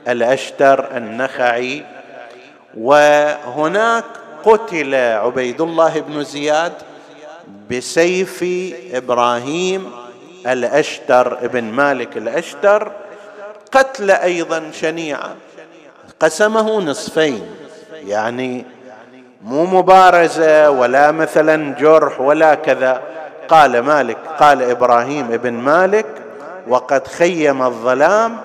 الأشتر 0.08 0.96
النخعي. 0.96 1.84
وهناك 2.78 4.04
قتل 4.44 4.94
عبيد 4.94 5.60
الله 5.60 6.00
بن 6.00 6.24
زياد 6.24 6.72
بسيف 7.70 8.44
إبراهيم 8.92 9.90
الأشتر 10.46 11.38
ابن 11.44 11.64
مالك 11.64 12.16
الأشتر 12.16 12.92
قتل 13.72 14.10
أيضا 14.10 14.70
شنيعا. 14.72 15.34
قسمه 16.20 16.80
نصفين 16.80 17.46
يعني 18.06 18.64
مو 19.44 19.64
مبارزة 19.64 20.70
ولا 20.70 21.12
مثلا 21.12 21.74
جرح 21.74 22.20
ولا 22.20 22.54
كذا. 22.54 23.02
قال 23.48 23.80
مالك 23.80 24.16
قال 24.40 24.62
إبراهيم 24.62 25.32
ابن 25.32 25.52
مالك 25.52 26.06
وقد 26.68 27.06
خيم 27.06 27.62
الظلام 27.62 28.38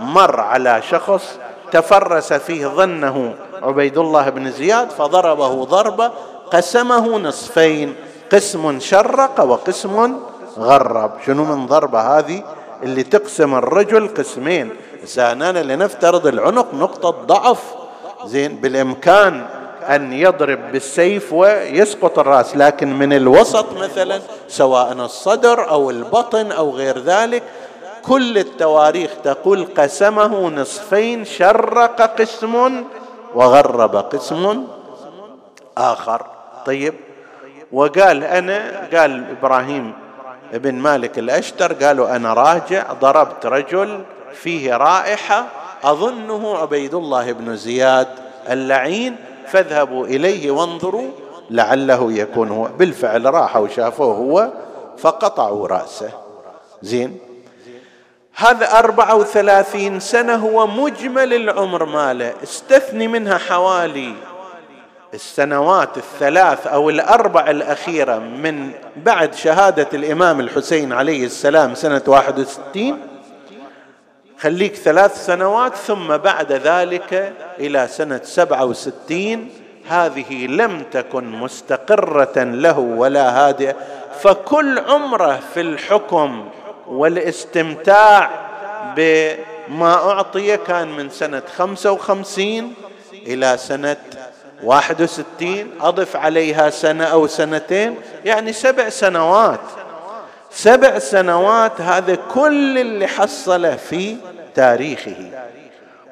مر 0.00 0.40
على 0.40 0.82
شخص 0.90 1.38
تفرس 1.72 2.32
فيه 2.32 2.66
ظنه 2.66 3.34
عبيد 3.62 3.98
الله 3.98 4.28
بن 4.28 4.50
زياد 4.50 4.90
فضربه 4.90 5.64
ضربة 5.64 6.12
قسمه 6.52 7.18
نصفين. 7.18 7.94
قسم 8.32 8.80
شرق 8.80 9.40
وقسم 9.40 10.16
غرب. 10.58 11.10
شنو 11.26 11.44
من 11.44 11.66
ضربة 11.66 12.18
هذه؟ 12.18 12.42
اللي 12.82 13.02
تقسم 13.02 13.54
الرجل 13.54 14.14
قسمين. 14.14 14.70
اننا 15.18 15.62
لنفترض 15.62 16.26
العنق 16.26 16.74
نقطة 16.74 17.10
ضعف. 17.10 17.62
زين 18.24 18.56
بالإمكان 18.56 19.46
أن 19.82 20.12
يضرب 20.12 20.72
بالسيف 20.72 21.32
ويسقط 21.32 22.18
الرأس 22.18 22.56
لكن 22.56 22.98
من 22.98 23.12
الوسط 23.12 23.72
مثلا 23.72 24.20
سواء 24.48 24.92
الصدر 24.92 25.70
أو 25.70 25.90
البطن 25.90 26.52
أو 26.52 26.70
غير 26.70 26.98
ذلك 26.98 27.42
كل 28.02 28.38
التواريخ 28.38 29.10
تقول 29.24 29.66
قسمه 29.76 30.48
نصفين 30.48 31.24
شرق 31.24 32.18
قسم 32.20 32.84
وغرب 33.34 33.96
قسم 33.96 34.64
آخر. 35.78 36.26
طيب 36.66 36.94
وقال 37.76 38.24
أنا 38.24 38.88
قال 38.94 39.24
إبراهيم 39.30 39.92
ابن 40.54 40.74
مالك 40.74 41.18
الأشتر 41.18 41.72
قالوا 41.72 42.16
أنا 42.16 42.32
راجع 42.34 42.92
ضربت 42.92 43.46
رجل 43.46 44.02
فيه 44.32 44.76
رائحة 44.76 45.46
أظنه 45.84 46.56
عبيد 46.58 46.94
الله 46.94 47.32
بن 47.32 47.56
زياد 47.56 48.08
اللعين 48.50 49.16
فاذهبوا 49.46 50.06
إليه 50.06 50.50
وانظروا 50.50 51.10
لعله 51.50 52.12
يكون 52.12 52.48
هو 52.48 52.68
بالفعل 52.78 53.34
راحوا 53.34 53.62
وشافوه 53.62 54.14
هو 54.14 54.50
فقطعوا 54.98 55.68
رأسه. 55.68 56.10
زين. 56.82 57.18
هذا 58.36 58.78
أربعة 58.78 59.14
وثلاثين 59.14 60.00
سنة 60.00 60.34
هو 60.34 60.66
مجمل 60.66 61.34
العمر 61.34 61.84
ماله 61.84 62.32
استثني 62.42 63.08
منها 63.08 63.38
حوالي 63.38 64.14
السنوات 65.14 65.96
الثلاث 65.96 66.66
أو 66.66 66.90
الأربع 66.90 67.50
الأخيرة 67.50 68.18
من 68.18 68.70
بعد 68.96 69.34
شهادة 69.34 69.88
الإمام 69.94 70.40
الحسين 70.40 70.92
عليه 70.92 71.26
السلام 71.26 71.74
واحد 72.08 72.38
وستين 72.38 72.98
خليك 74.38 74.74
ثلاث 74.74 75.26
سنوات 75.26 75.76
ثم 75.76 76.16
بعد 76.16 76.52
ذلك 76.52 77.32
سنة 77.88 78.20
سبعة 78.24 78.64
وستين 78.64 79.50
هذه 79.88 80.46
لم 80.46 80.82
تكن 80.92 81.24
مستقرة 81.24 82.42
له 82.42 82.78
ولا 82.78 83.30
هادئة 83.48 83.76
فكل 84.20 84.78
عمره 84.78 85.40
في 85.54 85.60
الحكم 85.60 86.48
والاستمتاع 86.86 88.30
بما 88.96 89.94
أعطي 89.94 90.56
كان 90.56 90.88
من 90.92 91.10
خمسة 91.56 91.92
وخمسين 91.92 92.74
إلى 93.12 93.56
سنة 93.56 93.96
واحد 94.62 95.02
وستين 95.02 95.70
أضف 95.80 96.16
عليها 96.16 96.70
سنة 96.70 97.04
أو 97.04 97.26
سنتين 97.26 97.94
يعني 98.24 98.52
سبع 98.52 98.88
سنوات. 98.88 99.60
سبع 100.50 100.98
سنوات 100.98 101.80
هذا 101.80 102.18
كل 102.34 102.78
اللي 102.78 103.06
حصله 103.06 103.76
في 103.76 104.16
تاريخه. 104.54 105.30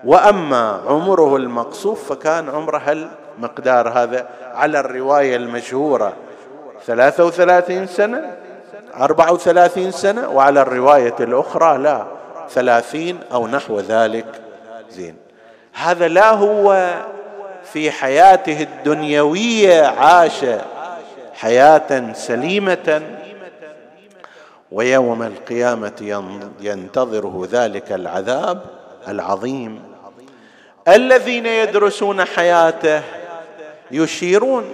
وأما 0.04 0.80
عمره 0.86 1.36
المقصوف 1.36 2.12
فكان 2.12 2.48
عمره 2.48 3.08
المقدار 3.38 3.88
هذا 3.88 4.28
على 4.54 4.80
الرواية 4.80 5.36
المشهورة. 5.36 6.12
ثلاثة 6.86 7.24
وثلاثين 7.24 7.86
سنة 7.86 8.36
أربعة 9.00 9.32
وثلاثين 9.32 9.90
سنة 9.90 10.28
وعلى 10.28 10.62
الرواية 10.62 11.14
الأخرى 11.20 11.78
لا 11.78 12.04
ثلاثين 12.50 13.20
أو 13.32 13.46
نحو 13.46 13.80
ذلك. 13.80 14.26
زين. 14.90 15.16
هذا 15.72 16.08
لا 16.08 16.30
هو 16.30 16.94
في 17.74 17.90
حياته 17.90 18.62
الدنيوية 18.62 19.86
عاش 19.86 20.44
حياة 21.34 22.12
سليمة 22.12 23.02
ويوم 24.72 25.22
القيامة 25.22 26.24
ينتظره 26.60 27.48
ذلك 27.50 27.92
العذاب 27.92 28.62
العظيم. 29.08 29.82
الذين 30.88 31.46
يدرسون 31.46 32.24
حياته 32.24 33.02
يشيرون 33.90 34.64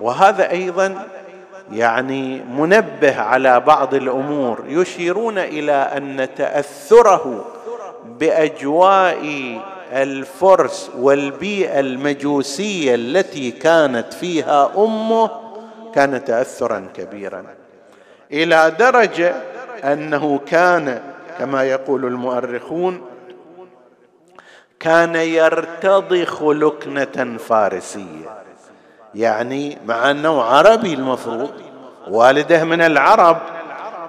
وهذا 0.00 0.50
أيضا 0.50 1.06
يعني 1.72 2.40
منبه 2.40 3.20
على 3.20 3.60
بعض 3.60 3.94
الأمور. 3.94 4.64
يشيرون 4.68 5.38
إلى 5.38 5.72
أن 5.72 6.28
تأثره 6.36 7.44
بأجواء 8.04 9.58
الفرس 9.92 10.90
والبيئة 10.98 11.80
المجوسية 11.80 12.94
التي 12.94 13.50
كانت 13.50 14.14
فيها 14.14 14.72
أمه 14.76 15.30
كان 15.94 16.24
تاثرا 16.24 16.88
كبيرا. 16.94 17.44
إلى 18.32 18.72
درجة 18.78 19.34
أنه 19.84 20.38
كان 20.46 21.02
كما 21.38 21.64
يقول 21.64 22.04
المؤرخون 22.04 23.02
كان 24.80 25.14
يرتضخ 25.16 26.42
لكنة 26.42 27.38
فارسية. 27.38 28.38
يعني 29.14 29.78
مع 29.86 30.10
أنه 30.10 30.42
عربي 30.42 30.94
المفروض 30.94 31.50
والده 32.08 32.64
من 32.64 32.80
العرب 32.80 33.38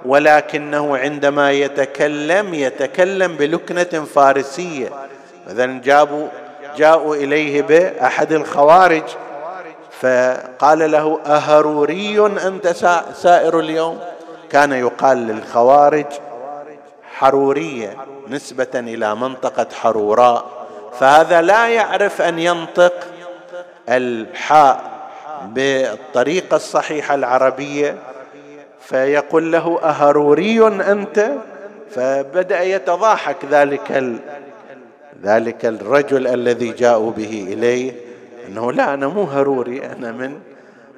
ولكنه 0.04 0.96
عندما 0.96 1.52
يتكلم 1.52 2.54
يتكلم 2.54 3.36
بلكنة 3.36 4.04
فارسية. 4.04 4.88
مثلا 5.50 5.80
جابوا 5.80 6.28
جاءوا 6.76 7.16
إليه 7.16 7.62
بأحد 7.62 8.32
الخوارج 8.32 9.02
فقال 10.00 10.90
له 10.90 11.20
أهروري 11.26 12.26
أنت 12.26 12.68
سائر 13.14 13.60
اليوم 13.60 13.98
كان 14.50 14.72
يقال 14.72 15.18
للخوارج 15.26 16.06
حروريه 17.12 17.96
نسبة 18.28 18.68
إلى 18.74 19.14
منطقة 19.14 19.66
حروراء 19.74 20.44
فهذا 20.98 21.42
لا 21.42 21.68
يعرف 21.68 22.22
أن 22.22 22.38
ينطق 22.38 22.94
الحاء 23.88 24.80
بالطريقة 25.44 26.56
الصحيحة 26.56 27.14
العربية 27.14 27.96
فيقول 28.80 29.52
له 29.52 29.80
أهروري 29.82 30.66
أنت 30.66 31.30
فبدأ 31.94 32.62
يتضاحك 32.62 33.36
ذلك. 33.50 34.20
ذلك 35.22 35.66
الرجل 35.66 36.26
الذي 36.26 36.72
جاءوا 36.72 37.10
به 37.10 37.46
إليه 37.52 37.92
أنه 38.48 38.72
لا 38.72 38.94
أنا 38.94 39.08
مو 39.08 39.22
هروري 39.22 39.86
أنا 39.86 40.12
من 40.12 40.40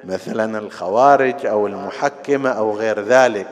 مثلا 0.03 0.59
الخوارج 0.59 1.45
أو 1.45 1.67
المحكمة 1.67 2.49
أو 2.49 2.77
غير 2.77 2.99
ذلك. 2.99 3.47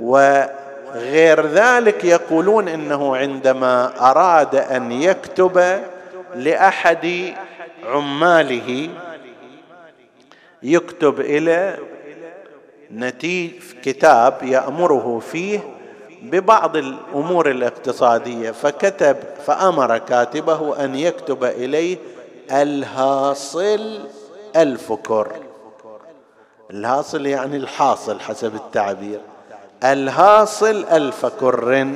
وغير 0.00 1.46
ذلك 1.46 2.04
يقولون 2.04 2.68
إنه 2.68 3.16
عندما 3.16 3.92
أراد 4.10 4.54
أن 4.54 4.92
يكتب 4.92 5.80
لأحد 6.34 7.34
عماله 7.86 8.88
يكتب 10.62 11.20
إلى 11.20 11.78
نتيج 12.92 13.52
كتاب 13.82 14.38
يأمره 14.42 15.18
فيه 15.18 15.60
ببعض 16.30 16.76
الأمور 16.76 17.50
الاقتصادية 17.50 18.50
فكتب 18.50 19.16
فأمر 19.46 19.98
كاتبه 19.98 20.84
أن 20.84 20.94
يكتب 20.94 21.44
إليه 21.44 21.98
الهاصل 22.52 24.00
الفكر 24.56 25.32
الهاصل 26.70 27.26
يعني 27.26 27.56
الحاصل 27.56 28.20
حسب 28.20 28.54
التعبير. 28.54 29.20
الهاصل 29.84 30.84
ألف 30.92 31.26
كر. 31.26 31.88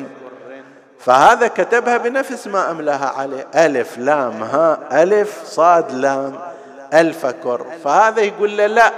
فهذا 0.98 1.48
كتبها 1.48 1.96
بنفس 1.96 2.46
ما 2.46 2.70
أملها 2.70 3.06
عليه. 3.08 3.46
ألف 3.54 3.98
لام 3.98 4.42
ها 4.42 5.02
ألف 5.02 5.42
صاد 5.44 5.92
لام 5.92 6.38
ألف 6.94 7.26
كر. 7.26 7.66
فهذا 7.84 8.20
يقول 8.20 8.56
له 8.56 8.66
لا 8.66 8.92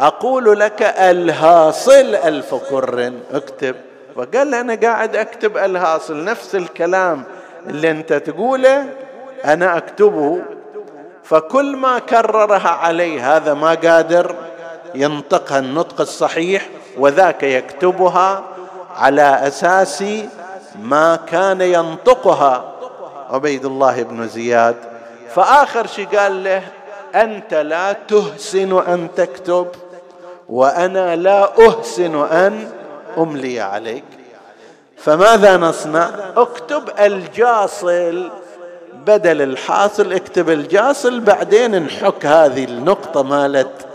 أقول 0.00 0.60
لك 0.60 0.82
الهاصل 0.82 2.14
ألف 2.14 2.54
كر. 2.54 3.12
اكتب. 3.32 3.76
فقال 4.16 4.54
أنا 4.54 4.74
قاعد 4.74 5.16
أكتب 5.16 5.56
الهاصل 5.56 6.24
نفس 6.24 6.54
الكلام 6.54 7.24
اللي 7.66 7.90
أنت 7.90 8.12
تقوله 8.12 8.86
أنا 9.44 9.76
أكتبه. 9.76 10.42
فكل 11.24 11.76
ما 11.76 11.98
كررها 11.98 12.68
عليه 12.68 13.36
هذا 13.36 13.54
ما 13.54 13.74
قادر 13.74 14.34
ينطقها 14.94 15.58
النطق 15.58 16.00
الصحيح 16.00 16.68
وذاك 16.98 17.42
يكتبها 17.42 18.44
على 18.96 19.22
أساس 19.22 20.04
ما 20.82 21.16
كان 21.16 21.60
ينطقها 21.60 22.72
عبيد 23.30 23.64
الله 23.64 24.02
بن 24.02 24.28
زياد. 24.28 24.76
فآخر 25.34 25.86
شيء 25.86 26.06
قال 26.06 26.44
له 26.44 26.62
أنت 27.14 27.54
لا 27.54 27.92
تحسن 27.92 28.78
أن 28.78 29.08
تكتب 29.16 29.66
وأنا 30.48 31.16
لا 31.16 31.68
أحسن 31.68 32.24
أن 32.24 32.68
أملي 33.18 33.60
عليك. 33.60 34.04
فماذا 34.96 35.56
نصنع؟ 35.56 36.10
اكتب 36.36 36.82
الجاصل 36.98 38.30
بدل 39.06 39.42
الحاصل 39.42 40.12
اكتب 40.12 40.50
الجاصل 40.50 41.20
بعدين 41.20 41.82
نحك 41.82 42.26
هذه 42.26 42.64
النقطة 42.64 43.22
مالت 43.22 43.86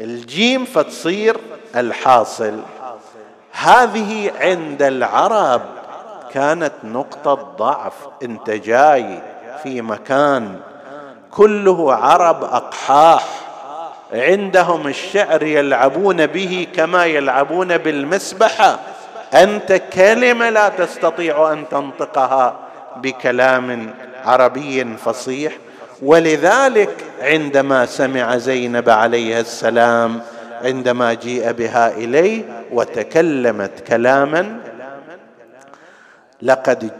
الجيم 0.00 0.64
فتصير 0.64 1.36
الحاصل. 1.76 2.60
هذه 3.52 4.32
عند 4.40 4.82
العرب 4.82 5.62
كانت 6.32 6.72
نقطة 6.84 7.34
ضعف. 7.34 7.94
انت 8.22 8.50
جاي 8.50 9.22
في 9.62 9.82
مكان 9.82 10.60
كله 11.30 11.94
عرب 11.94 12.44
أقحاح. 12.44 13.43
عندهم 14.12 14.86
الشعر 14.86 15.42
يلعبون 15.42 16.26
به 16.26 16.66
كما 16.76 17.06
يلعبون 17.06 17.78
بالمسبحة. 17.78 18.78
أنت 19.34 19.72
كلمة 19.92 20.50
لا 20.50 20.68
تستطيع 20.68 21.52
أن 21.52 21.68
تنطقها 21.70 22.56
بكلام 22.96 23.94
عربي 24.24 24.96
فصيح. 25.04 25.52
ولذلك 26.02 27.04
عندما 27.20 27.86
سمع 27.86 28.36
زينب 28.36 28.90
عليها 28.90 29.40
السلام 29.40 30.22
عندما 30.62 31.14
جيء 31.14 31.52
بها 31.52 31.96
إليه 31.96 32.42
وتكلمت 32.72 33.80
كلاما 33.86 34.60
لقد 36.42 36.90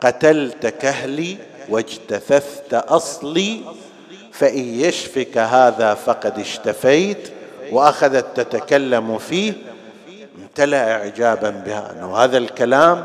قتلت 0.00 0.66
كهلي 0.66 1.36
واجتثثت 1.68 2.74
أصلي 2.74 3.60
فإن 4.32 4.64
يشفك 4.80 5.38
هذا 5.38 5.94
فقد 5.94 6.38
اشتفيت 6.38 7.32
وأخذت 7.72 8.40
تتكلم 8.40 9.18
فيه 9.18 9.52
امتلأ 10.42 10.92
اعجابا 10.92 11.50
بها. 11.50 11.92
أنه 11.92 12.16
هذا 12.16 12.38
الكلام 12.38 13.04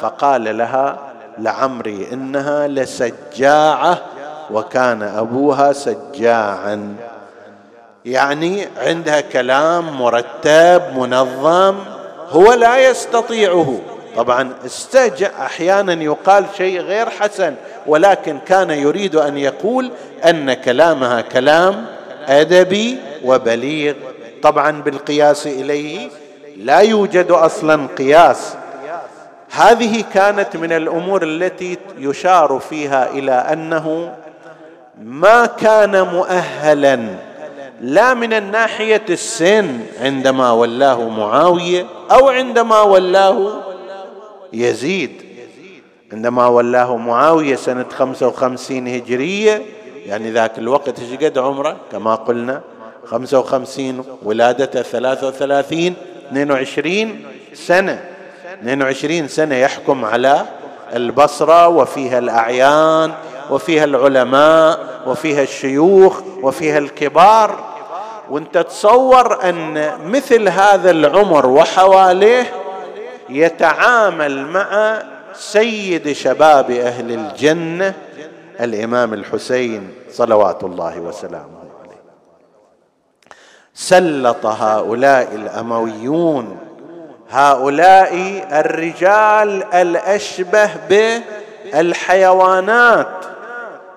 فقال 0.00 0.58
لها 0.58 0.98
لعمري 1.38 2.08
إنها 2.12 2.68
لسجاعة 2.68 3.98
وكان 4.50 5.02
أبوها 5.02 5.72
سجاعا. 5.72 6.96
يعني 8.04 8.68
عندها 8.76 9.20
كلام 9.20 9.98
مرتب 9.98 10.82
منظم 10.96 11.76
هو 12.30 12.52
لا 12.52 12.90
يستطيعه. 12.90 13.80
طبعا 14.18 14.52
استهجأ 14.66 15.30
أحيانا 15.40 15.92
يقال 15.92 16.44
شيء 16.56 16.80
غير 16.80 17.10
حسن 17.10 17.54
ولكن 17.86 18.38
كان 18.46 18.70
يريد 18.70 19.16
أن 19.16 19.38
يقول 19.38 19.90
أن 20.24 20.52
كلامها 20.52 21.20
كلام 21.20 21.86
أدبي 22.26 22.98
وبليغ. 23.24 23.94
طبعا 24.42 24.82
بالقياس 24.82 25.46
إليه 25.46 26.08
لا 26.56 26.78
يوجد 26.78 27.30
أصلا 27.30 27.86
قياس. 27.98 28.54
هذه 29.50 30.04
كانت 30.14 30.56
من 30.56 30.72
الأمور 30.72 31.22
التي 31.22 31.78
يشار 31.98 32.60
فيها 32.70 33.10
إلى 33.10 33.32
أنه 33.32 34.12
ما 35.02 35.46
كان 35.46 36.02
مؤهلا 36.02 37.00
لا 37.80 38.14
من 38.14 38.32
الناحية 38.32 39.02
السن 39.10 39.80
عندما 40.00 40.50
ولاه 40.52 41.08
معاوية 41.08 41.86
أو 42.10 42.28
عندما 42.28 42.80
ولاه 42.80 43.68
يزيد. 44.52 45.22
عندما 46.12 46.46
ولاه 46.46 46.96
معاوية 46.96 47.56
سنة 47.56 47.86
خمسة 47.96 48.28
وخمسين 48.28 48.88
هجرية 48.88 49.62
يعني 50.06 50.30
ذاك 50.30 50.58
الوقت 50.58 51.00
إيش 51.00 51.24
قد 51.24 51.38
عمره؟ 51.38 51.76
كما 51.92 52.14
قلنا 52.14 52.60
خمسة 53.04 53.38
وخمسين 53.38 54.02
ولادته 54.22 54.82
ثلاثة 54.82 55.28
وثلاثين 55.28 55.94
اثنين 56.28 56.50
وعشرين 56.50 57.24
سنة. 57.54 58.04
22 58.60 59.28
سنة 59.28 59.54
يحكم 59.54 60.04
على 60.04 60.46
البصرة 60.94 61.68
وفيها 61.68 62.18
الأعيان 62.18 63.12
وفيها 63.50 63.84
العلماء 63.84 64.78
وفيها 65.06 65.42
الشيوخ 65.42 66.20
وفيها 66.42 66.78
الكبار. 66.78 67.68
وانت 68.30 68.58
تصور 68.58 69.48
أن 69.48 69.90
مثل 70.04 70.48
هذا 70.48 70.90
العمر 70.90 71.46
وحواليه 71.46 72.52
يتعامل 73.28 74.46
مع 74.46 75.02
سيد 75.34 76.12
شباب 76.12 76.70
أهل 76.70 77.12
الجنة 77.12 77.94
الإمام 78.60 79.14
الحسين 79.14 79.90
صلوات 80.10 80.64
الله 80.64 81.00
وسلامه 81.00 81.58
عليه. 81.84 82.00
سلط 83.74 84.46
هؤلاء 84.46 85.34
الأمويون 85.34 86.58
هؤلاء 87.30 88.14
الرجال 88.52 89.64
الأشبه 89.74 90.70
بالحيوانات 91.72 93.08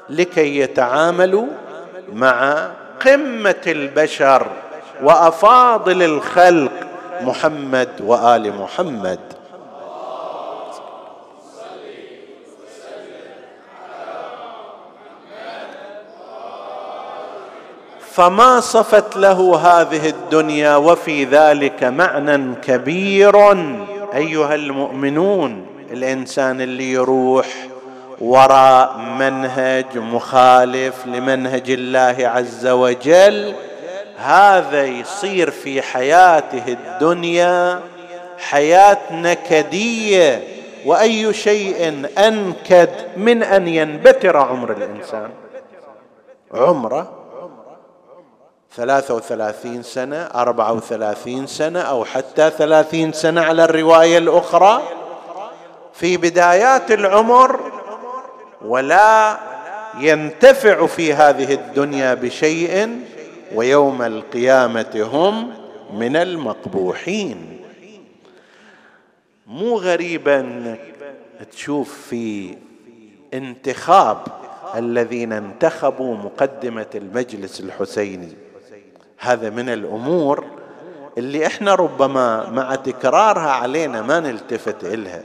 لكي 0.09 0.59
يتعاملوا 0.59 1.47
مع 2.13 2.67
قمة 3.05 3.61
البشر 3.67 4.47
وأفاضل 5.03 6.03
الخلق 6.03 6.71
محمد 7.25 7.89
وآل 8.01 8.53
محمد. 8.57 9.19
فما 18.11 18.59
صفت 18.59 19.17
له 19.17 19.55
هذه 19.55 20.09
الدنيا 20.09 20.75
وفي 20.75 21.25
ذلك 21.25 21.83
معنى 21.83 22.55
كبير. 22.55 23.35
أيها 24.15 24.55
المؤمنون 24.55 25.65
الإنسان 25.91 26.61
اللي 26.61 26.93
يروح 26.93 27.47
وراء 28.21 28.97
منهج 28.97 29.97
مخالف 29.97 31.07
لمنهج 31.07 31.71
الله 31.71 32.15
عز 32.19 32.67
وجل 32.67 33.53
هذا 34.17 34.83
يصير 34.83 35.51
في 35.51 35.81
حياته 35.81 36.63
الدنيا 36.67 37.81
حياه 38.37 38.97
نكديه 39.11 40.43
وأي 40.85 41.33
شيء 41.33 42.07
أنكد 42.17 42.89
من 43.17 43.43
أن 43.43 43.67
ينبتر 43.67 44.37
عمر 44.37 44.71
الإنسان. 44.71 45.29
عمره 46.53 47.11
ثلاثة 48.75 49.15
وثلاثين 49.15 49.83
سنة 49.83 50.29
أربعة 50.35 50.73
وثلاثين 50.73 51.47
سنة 51.47 51.79
أو 51.79 52.05
حتى 52.05 52.49
ثلاثين 52.49 53.13
سنة 53.13 53.41
على 53.41 53.63
الرواية 53.63 54.17
الأخرى. 54.17 54.81
في 55.93 56.17
بدايات 56.17 56.91
العمر 56.91 57.59
ولا 58.65 59.37
ينتفع 59.99 60.85
في 60.85 61.13
هذه 61.13 61.53
الدنيا 61.53 62.13
بشيء 62.13 62.99
ويوم 63.55 64.01
القيامة 64.01 65.09
هم 65.13 65.53
من 65.93 66.15
المقبوحين. 66.15 67.59
مو 69.47 69.77
غريبا 69.77 70.75
تشوف 71.51 72.07
في 72.09 72.57
انتخاب 73.33 74.17
الذين 74.75 75.33
انتخبوا 75.33 76.15
مقدمة 76.15 76.85
المجلس 76.95 77.59
الحسيني. 77.59 78.29
هذا 79.19 79.49
من 79.49 79.69
الأمور 79.69 80.45
اللي 81.17 81.45
إحنا 81.45 81.75
ربما 81.75 82.49
مع 82.49 82.75
تكرارها 82.75 83.51
علينا 83.51 84.01
ما 84.01 84.19
نلتفت 84.19 84.83
إلها. 84.83 85.23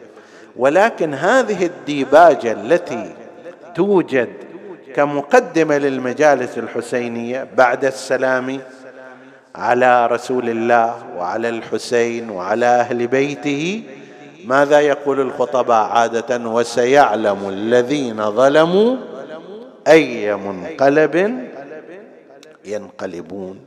ولكن 0.57 1.15
هذه 1.15 1.67
الديباجة 1.67 2.53
التي 2.53 3.15
توجد 3.75 4.46
كمقدمة 4.97 5.79
للمجالس 5.79 6.59
الحسينية 6.59 7.49
بعد 7.57 7.85
السلام 7.85 8.61
على 9.55 10.07
رسول 10.07 10.49
الله 10.49 11.05
وعلى 11.17 11.49
الحسين 11.49 12.31
وعلى 12.31 12.67
أهل 12.67 13.07
بيته. 13.07 13.83
ماذا 14.45 14.81
يقول 14.81 15.21
الخطباء 15.21 15.85
عادة؟ 15.85 16.39
وسيعلم 16.51 17.49
الذين 17.49 18.31
ظلموا 18.31 18.97
أي 19.89 20.37
منقلب 20.37 21.47
ينقلبون. 22.65 23.65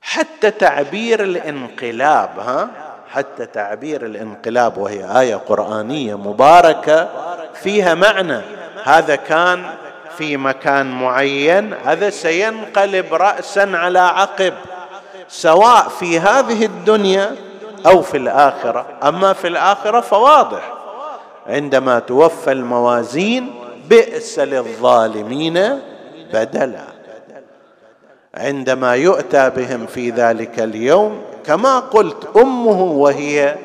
حتى 0.00 0.50
تعبير 0.50 1.22
الانقلاب 1.22 2.38
ها؟ 2.38 2.70
حتى 3.10 3.46
تعبير 3.46 4.06
الانقلاب 4.06 4.78
وهي 4.78 5.20
آية 5.20 5.36
قرآنية 5.36 6.14
مباركة 6.14 7.08
فيها 7.54 7.94
معنى. 7.94 8.40
هذا 8.84 9.16
كان 9.16 9.64
في 10.18 10.36
مكان 10.36 10.90
معين 10.90 11.74
هذا 11.84 12.10
سينقلب 12.10 13.14
راسا 13.14 13.70
على 13.74 13.98
عقب 13.98 14.54
سواء 15.28 15.88
في 15.88 16.20
هذه 16.20 16.64
الدنيا 16.64 17.36
أو 17.86 18.02
في 18.02 18.16
الآخرة. 18.16 18.86
أما 19.04 19.32
في 19.32 19.48
الآخرة 19.48 20.00
فواضح 20.00 20.72
عندما 21.46 21.98
توفى 21.98 22.52
الموازين 22.52 23.54
بئس 23.88 24.38
للظالمين 24.38 25.80
بدلا. 26.32 26.84
عندما 28.34 28.94
يؤتى 28.94 29.50
بهم 29.50 29.86
في 29.86 30.10
ذلك 30.10 30.60
اليوم 30.60 31.22
كما 31.46 31.78
قلت 31.78 32.36
أمه 32.36 32.82
وهي 32.82 33.56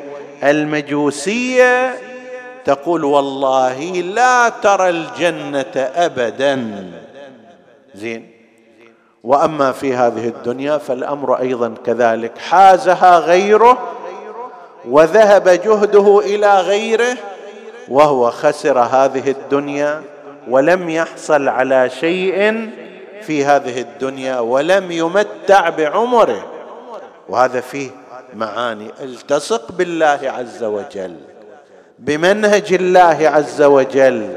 المجوسية 0.44 1.96
تقول 2.66 3.04
والله 3.04 3.80
لا 3.92 4.50
ترى 4.50 4.90
الجنة 4.90 5.92
ابدا. 5.96 6.84
زين. 7.96 8.32
وأما 9.24 9.72
في 9.72 9.94
هذه 9.96 10.28
الدنيا 10.28 10.78
فالأمر 10.78 11.40
أيضا 11.40 11.74
كذلك. 11.86 12.38
حازها 12.38 13.20
غيره 13.20 13.78
وذهب 14.90 15.50
جهده 15.50 16.20
إلى 16.26 16.60
غيره 16.62 17.18
وهو 17.90 18.32
خسر 18.32 18.80
هذه 18.80 19.32
الدنيا 19.32 20.02
ولم 20.50 20.90
يحصل 20.90 21.48
على 21.48 21.90
شيء 21.90 22.70
في 23.22 23.46
هذه 23.46 23.82
الدنيا 23.82 24.40
ولم 24.40 24.92
يمتع 24.92 25.70
بعمره. 25.70 26.51
وهذا 27.32 27.62
فيه 27.62 27.90
معاني. 28.36 28.92
التصق 29.04 29.72
بالله 29.72 30.20
عز 30.24 30.64
وجل 30.64 31.16
بمنهج 32.00 32.74
الله 32.74 33.30
عز 33.30 33.62
وجل 33.62 34.30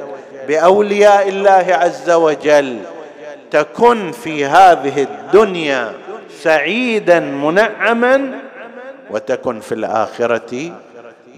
بأولياء 0.49 1.29
الله 1.29 1.67
عز 1.69 2.11
وجل 2.11 2.79
تكن 3.51 4.13
في 4.13 4.45
هذه 4.45 5.03
الدنيا 5.03 5.93
سعيدا 6.41 7.21
منعما 7.21 8.41
وتكن 9.11 9.61
في 9.61 9.73
الآخرة 9.73 10.73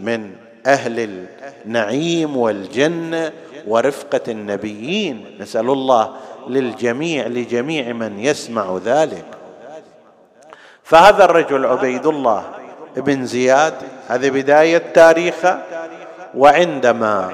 من 0.01 0.31
أهل 0.67 1.27
النعيم 1.65 2.37
والجنة 2.37 3.33
ورفقة 3.67 4.21
النبيين. 4.29 5.25
نسأل 5.41 5.71
الله 5.71 6.11
للجميع 6.49 7.27
لجميع 7.27 7.93
من 7.93 8.19
يسمع 8.19 8.79
ذلك. 8.85 9.25
فهذا 10.87 11.25
الرجل 11.25 11.67
عبيد 11.67 12.07
الله 12.07 12.43
بن 12.97 13.27
زياد 13.27 13.75
هذه 14.09 14.31
بداية 14.31 14.83
تاريخه 14.95 15.59
وعندما 16.35 17.31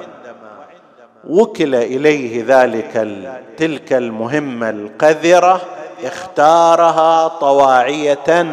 وكل 1.28 1.74
إليه 1.74 2.44
ذلك 2.46 3.08
تلك 3.56 3.92
المهمة 3.92 4.70
القذرة 4.70 5.60
اختارها 6.04 7.28
طواعية. 7.28 8.46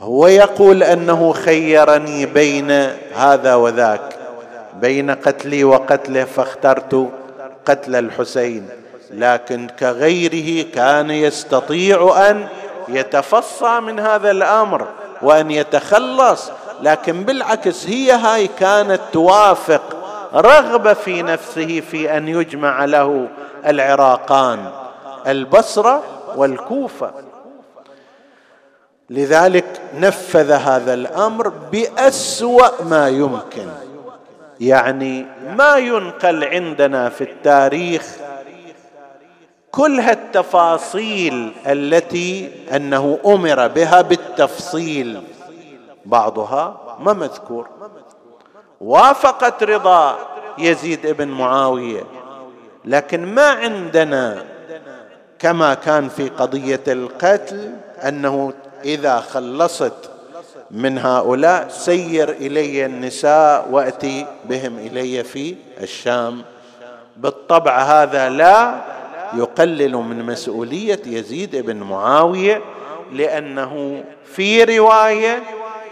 هو 0.00 0.26
يقول 0.26 0.82
أنه 0.82 1.32
خيرني 1.32 2.26
بين 2.26 2.70
هذا 3.16 3.54
وذاك 3.54 4.16
بين 4.80 5.10
قتلي 5.10 5.64
وقتله 5.64 6.24
فاخترت 6.24 7.10
قتل 7.66 7.96
الحسين. 7.96 8.68
لكن 9.10 9.66
كغيره 9.78 10.66
كان 10.74 11.10
يستطيع 11.10 12.30
أن 12.30 12.46
يتفصى 12.88 13.80
من 13.80 14.00
هذا 14.00 14.30
الأمر 14.30 14.86
وأن 15.22 15.50
يتخلص 15.50 16.50
لكن 16.82 17.24
بالعكس 17.24 17.86
هي 17.86 18.12
هاي 18.12 18.46
كانت 18.46 19.00
توافق 19.12 19.82
رغبة 20.34 20.92
في 20.92 21.22
نفسه 21.22 21.80
في 21.80 22.16
أن 22.16 22.28
يجمع 22.28 22.84
له 22.84 23.28
العراقان 23.66 24.70
البصرة 25.26 26.02
والكوفة. 26.36 27.10
لذلك 29.10 29.64
نفذ 29.94 30.50
هذا 30.50 30.94
الأمر 30.94 31.48
بأسوأ 31.48 32.82
ما 32.82 33.08
يمكن 33.08 33.68
يعني 34.60 35.26
ما 35.56 35.76
ينقل 35.76 36.44
عندنا 36.44 37.08
في 37.08 37.24
التاريخ 37.24 38.16
كل 39.76 40.00
هالتفاصيل 40.00 41.52
التي 41.66 42.50
أنه 42.76 43.18
أمر 43.26 43.66
بها 43.68 44.02
بالتفصيل 44.02 45.22
بعضها 46.04 46.96
ما 47.00 47.12
مذكور. 47.12 47.68
وافقت 48.80 49.62
رضا 49.62 50.18
يزيد 50.58 51.06
بن 51.06 51.28
معاوية 51.28 52.02
لكن 52.84 53.34
ما 53.34 53.50
عندنا 53.50 54.44
كما 55.38 55.74
كان 55.74 56.08
في 56.08 56.28
قضية 56.28 56.82
القتل 56.88 57.70
أنه 58.02 58.52
إذا 58.84 59.20
خلصت 59.20 60.10
من 60.70 60.98
هؤلاء 60.98 61.68
سير 61.68 62.30
إلي 62.30 62.86
النساء 62.86 63.68
وأتي 63.70 64.26
بهم 64.44 64.78
إلي 64.78 65.24
في 65.24 65.56
الشام. 65.80 66.42
بالطبع 67.16 67.78
هذا 67.78 68.28
لا 68.28 68.95
يقلل 69.34 69.96
من 69.96 70.24
مسؤولية 70.24 71.00
يزيد 71.06 71.56
بن 71.56 71.76
معاوية 71.76 72.60
لأنه 73.12 74.04
في 74.24 74.64
رواية 74.64 75.42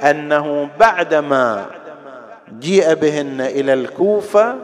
أنه 0.02 0.68
بعدما 0.80 1.66
جيء 2.58 2.94
بهن 2.94 3.40
إلى 3.40 3.72
الكوفة 3.74 4.56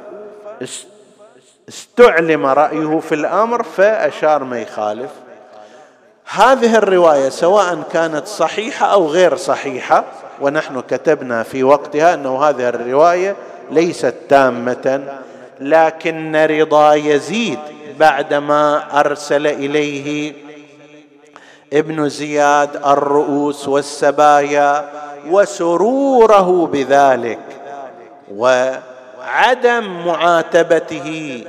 استعلم 1.68 2.47
رأيه 2.47 2.99
في 2.99 3.14
الأمر 3.14 3.62
فأشار 3.62 4.45
ما 4.45 4.61
يخالف. 4.61 5.11
هذه 6.33 6.77
الرواية 6.77 7.29
سواء 7.29 7.83
كانت 7.93 8.27
صحيحة 8.27 8.87
أو 8.87 9.07
غير 9.07 9.37
صحيحة 9.37 10.05
ونحن 10.41 10.81
كتبنا 10.81 11.43
في 11.43 11.64
وقتها 11.64 12.14
أنه 12.14 12.45
هذه 12.45 12.68
الرواية 12.68 13.37
ليست 13.71 14.14
تامة 14.29 15.18
لكن 15.61 16.37
رضا 16.37 16.95
يزيد. 16.95 17.59
بعدما 18.01 19.01
أرسل 19.01 19.46
إليه 19.46 20.32
ابن 21.72 22.09
زياد 22.09 22.76
الرؤوس 22.76 23.68
والسبايا 23.68 24.90
وسروره 25.28 26.66
بذلك 26.66 27.38
وعدم 28.34 30.07
معاتبته 30.07 31.44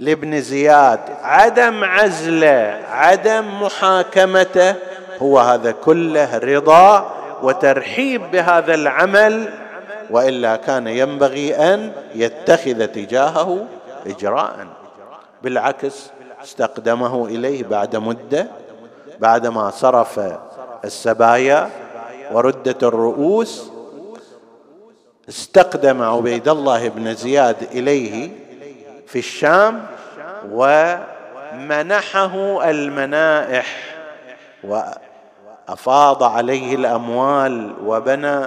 لابن 0.00 0.40
زياد 0.40 1.00
عدم 1.22 1.84
عزله 1.84 2.80
عدم 2.90 3.62
محاكمته 3.62 4.74
هو 5.22 5.38
هذا 5.38 5.70
كله 5.70 6.38
رضا 6.38 7.14
وترحيب 7.42 8.30
بهذا 8.30 8.74
العمل 8.74 9.48
وإلا 10.10 10.56
كان 10.56 10.86
ينبغي 10.86 11.54
أن 11.54 11.92
يتخذ 12.14 12.86
تجاهه 12.86 13.66
اجراء. 14.06 14.66
بالعكس 15.44 16.10
استقدمه 16.42 17.26
إليه 17.26 17.64
بعد 17.64 17.96
مدة 17.96 18.46
بعدما 19.20 19.70
صرف 19.70 20.20
السبايا 20.84 21.70
وردت 22.32 22.84
الرؤوس 22.84 23.70
استقدم 25.28 26.02
عبيد 26.02 26.48
الله 26.48 26.88
بن 26.88 27.14
زياد 27.14 27.56
إليه 27.62 28.30
في 29.06 29.18
الشام 29.18 29.86
ومنحه 30.52 32.34
المنائح 32.70 33.96
وأفاض 34.64 36.22
عليه 36.22 36.74
الأموال 36.74 37.72
وبنى 37.86 38.46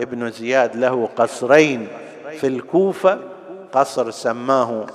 ابن 0.00 0.30
زياد 0.30 0.76
له 0.76 1.08
قصرين 1.16 1.88
في 2.40 2.46
الكوفة 2.46 3.18
قصر 3.72 4.10
سماه 4.10 4.86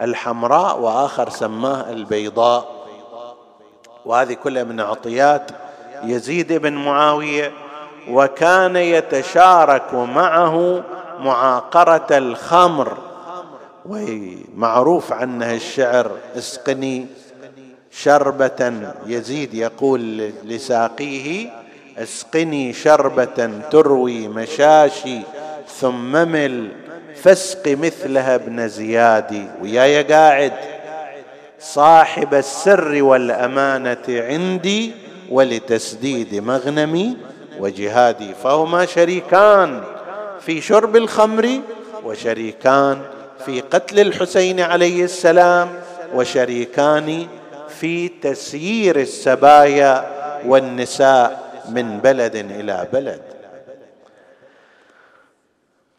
الحمراء 0.00 0.80
وآخر 0.80 1.28
سماه 1.28 1.90
البيضاء. 1.90 2.86
وهذه 4.04 4.32
كلها 4.32 4.64
من 4.64 4.80
عطيات 4.80 5.50
يزيد 6.04 6.52
بن 6.52 6.72
معاوية 6.72 7.52
وكان 8.10 8.76
يتشارك 8.76 9.94
معه 9.94 10.82
معاقرة 11.20 12.06
الخمر. 12.10 12.98
ومعروف 13.86 15.12
عنه 15.12 15.54
الشعر 15.54 16.10
اسقني 16.36 17.06
شربة 17.90 18.72
يزيد 19.06 19.54
يقول 19.54 20.18
لساقيه 20.44 21.50
اسقني 21.98 22.72
شربة 22.72 23.50
تروي 23.70 24.28
مشاشي 24.28 25.20
ثم 25.68 26.12
مل. 26.12 26.85
فاسق 27.26 27.66
مثلها 27.66 28.34
ابن 28.34 28.68
زياد 28.68 29.48
وياي 29.62 30.02
قاعد. 30.02 30.52
صاحب 31.60 32.34
السر 32.34 33.02
والأمانة 33.02 34.06
عندي 34.08 34.92
ولتسديد 35.30 36.34
مغنمي 36.34 37.16
وجهادي 37.60 38.34
فهما 38.34 38.86
شريكان 38.86 39.82
في 40.40 40.60
شرب 40.60 40.96
الخمر 40.96 41.60
وشريكان 42.04 42.98
في 43.46 43.60
قتل 43.60 44.00
الحسين 44.00 44.60
عليه 44.60 45.04
السلام 45.04 45.68
وشريكان 46.14 47.26
في 47.80 48.08
تسيير 48.08 49.00
السبايا 49.00 50.04
والنساء 50.46 51.40
من 51.68 51.98
بلد 51.98 52.36
إلى 52.36 52.86
بلد. 52.92 53.25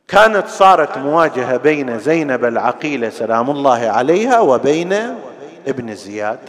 كانت 0.07 0.47
صارت 0.47 0.97
مواجهة 0.97 1.57
بين 1.57 1.99
زينب 1.99 2.45
العقيلة 2.45 3.09
سلام 3.09 3.49
الله 3.49 3.79
عليها 3.89 4.39
وبين 4.39 4.93
ابن 5.67 5.95
زياد. 5.95 6.39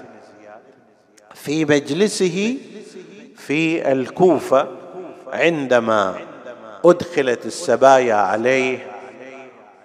في 1.34 1.64
مجلسه 1.64 2.56
في 3.36 3.92
الكوفة 3.92 4.66
عندما 5.32 6.14
أدخلت 6.84 7.46
السبايا 7.46 8.14
عليه 8.14 8.86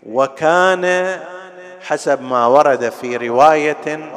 وكان 0.06 1.16
حسب 1.82 2.22
ما 2.22 2.46
ورد 2.46 2.90
في 2.90 3.18
رواية 3.18 4.12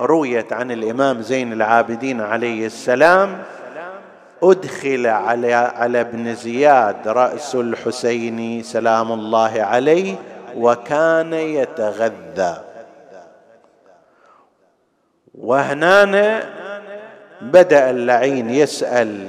رويت 0.00 0.52
عن 0.52 0.70
الإمام 0.70 1.22
زين 1.22 1.52
العابدين 1.52 2.20
عليه 2.20 2.66
السلام 2.66 3.42
أدخل 4.42 5.06
على 5.06 5.54
على 5.54 6.00
ابن 6.00 6.34
زياد 6.34 7.08
رأس 7.08 7.54
الحسين 7.54 8.62
سلام 8.62 9.12
الله 9.12 9.62
عليه 9.62 10.14
وكان 10.56 11.32
يتغذى. 11.32 12.56
وهنا 15.34 16.42
بدأ 17.40 17.90
اللعين 17.90 18.50
يسأل 18.50 19.28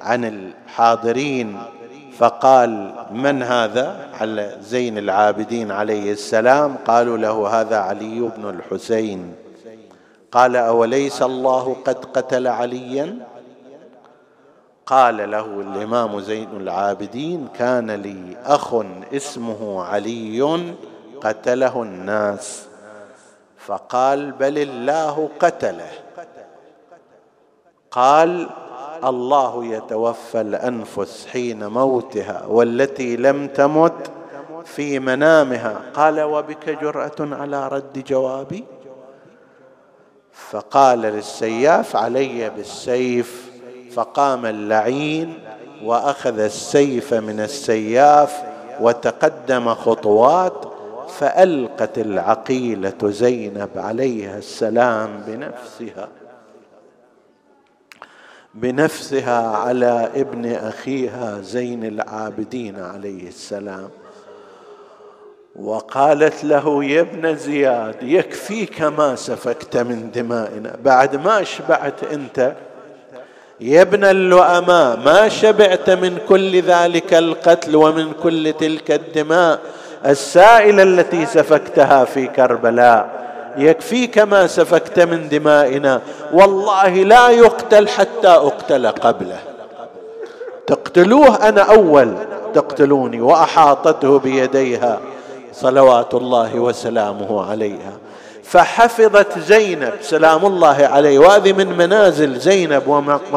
عن 0.00 0.24
الحاضرين 0.24 1.58
فقال 2.18 2.94
من 3.10 3.42
هذا؟ 3.42 4.08
على 4.20 4.56
زين 4.60 4.98
العابدين 4.98 5.70
عليه 5.70 6.12
السلام. 6.12 6.76
قالوا 6.86 7.18
له 7.18 7.60
هذا 7.60 7.76
علي 7.76 8.30
بن 8.36 8.50
الحسين. 8.50 9.34
قال 10.32 10.56
أوليس 10.56 11.22
الله 11.22 11.76
قد 11.84 12.04
قتل 12.04 12.46
عليا؟ 12.46 13.16
قال 14.86 15.30
له 15.30 15.46
الإمام 15.46 16.20
زين 16.20 16.48
العابدين 16.56 17.48
كان 17.54 17.90
لي 17.90 18.36
أخ 18.44 18.74
اسمه 19.12 19.84
علي 19.84 20.74
قتله 21.20 21.82
الناس. 21.82 22.66
فقال 23.58 24.32
بل 24.32 24.58
الله 24.58 25.28
قتله. 25.40 25.90
قال 27.90 28.48
الله 29.04 29.64
يتوفى 29.64 30.40
الأنفس 30.40 31.26
حين 31.26 31.66
موتها 31.66 32.46
والتي 32.46 33.16
لم 33.16 33.48
تمت 33.48 34.10
في 34.64 34.98
منامها. 34.98 35.80
قال 35.94 36.20
وبك 36.20 36.70
جرأة 36.70 37.16
على 37.20 37.68
رد 37.68 38.04
جوابي؟ 38.06 38.64
فقال 40.32 40.98
للسياف 40.98 41.96
علي 41.96 42.50
بالسيف. 42.50 43.51
فقام 43.94 44.46
اللعين 44.46 45.38
وأخذ 45.84 46.38
السيف 46.38 47.14
من 47.14 47.40
السياف 47.40 48.42
وتقدم 48.80 49.74
خطوات 49.74 50.72
فألقت 51.08 51.98
العقيلة 51.98 52.98
زينب 53.04 53.70
عليها 53.76 54.38
السلام 54.38 55.22
بنفسها 55.26 56.08
بنفسها 58.54 59.56
على 59.56 60.10
ابن 60.14 60.52
أخيها 60.52 61.40
زين 61.40 61.84
العابدين 61.84 62.80
عليه 62.80 63.28
السلام. 63.28 63.88
وقالت 65.56 66.44
له 66.44 66.84
يا 66.84 67.00
ابن 67.00 67.36
زياد 67.36 68.02
يكفيك 68.02 68.82
ما 68.82 69.14
سفكت 69.14 69.76
من 69.76 70.10
دمائنا 70.10 70.76
بعد 70.84 71.16
ما 71.16 71.42
شبعت 71.42 72.04
أنت 72.04 72.54
يا 73.62 73.82
ابن 73.82 74.04
اللؤماء 74.04 74.98
ما 75.04 75.28
شبعت 75.28 75.90
من 75.90 76.18
كل 76.28 76.62
ذلك 76.62 77.14
القتل 77.14 77.76
ومن 77.76 78.12
كل 78.22 78.52
تلك 78.52 78.90
الدماء 78.90 79.58
السائله 80.06 80.82
التي 80.82 81.26
سفكتها 81.26 82.04
في 82.04 82.26
كربلاء. 82.26 83.22
يكفيك 83.56 84.18
ما 84.18 84.46
سفكت 84.46 85.00
من 85.00 85.28
دمائنا. 85.28 86.00
والله 86.32 86.88
لا 86.88 87.30
يقتل 87.30 87.88
حتى 87.88 88.28
أقتل 88.28 88.86
قبله. 88.86 89.38
تقتلوه 90.66 91.48
أنا 91.48 91.62
أول 91.62 92.14
تقتلوني 92.54 93.20
وأحاطته 93.20 94.18
بيديها. 94.18 95.00
صلوات 95.52 96.14
الله 96.14 96.54
وسلامه 96.54 97.50
عليها. 97.50 97.92
فحفظت 98.52 99.38
زينب 99.38 99.92
سلام 100.00 100.46
الله 100.46 100.88
عليه. 100.92 101.18
وهذه 101.18 101.52
من 101.52 101.76
منازل 101.76 102.38
زينب 102.38 102.82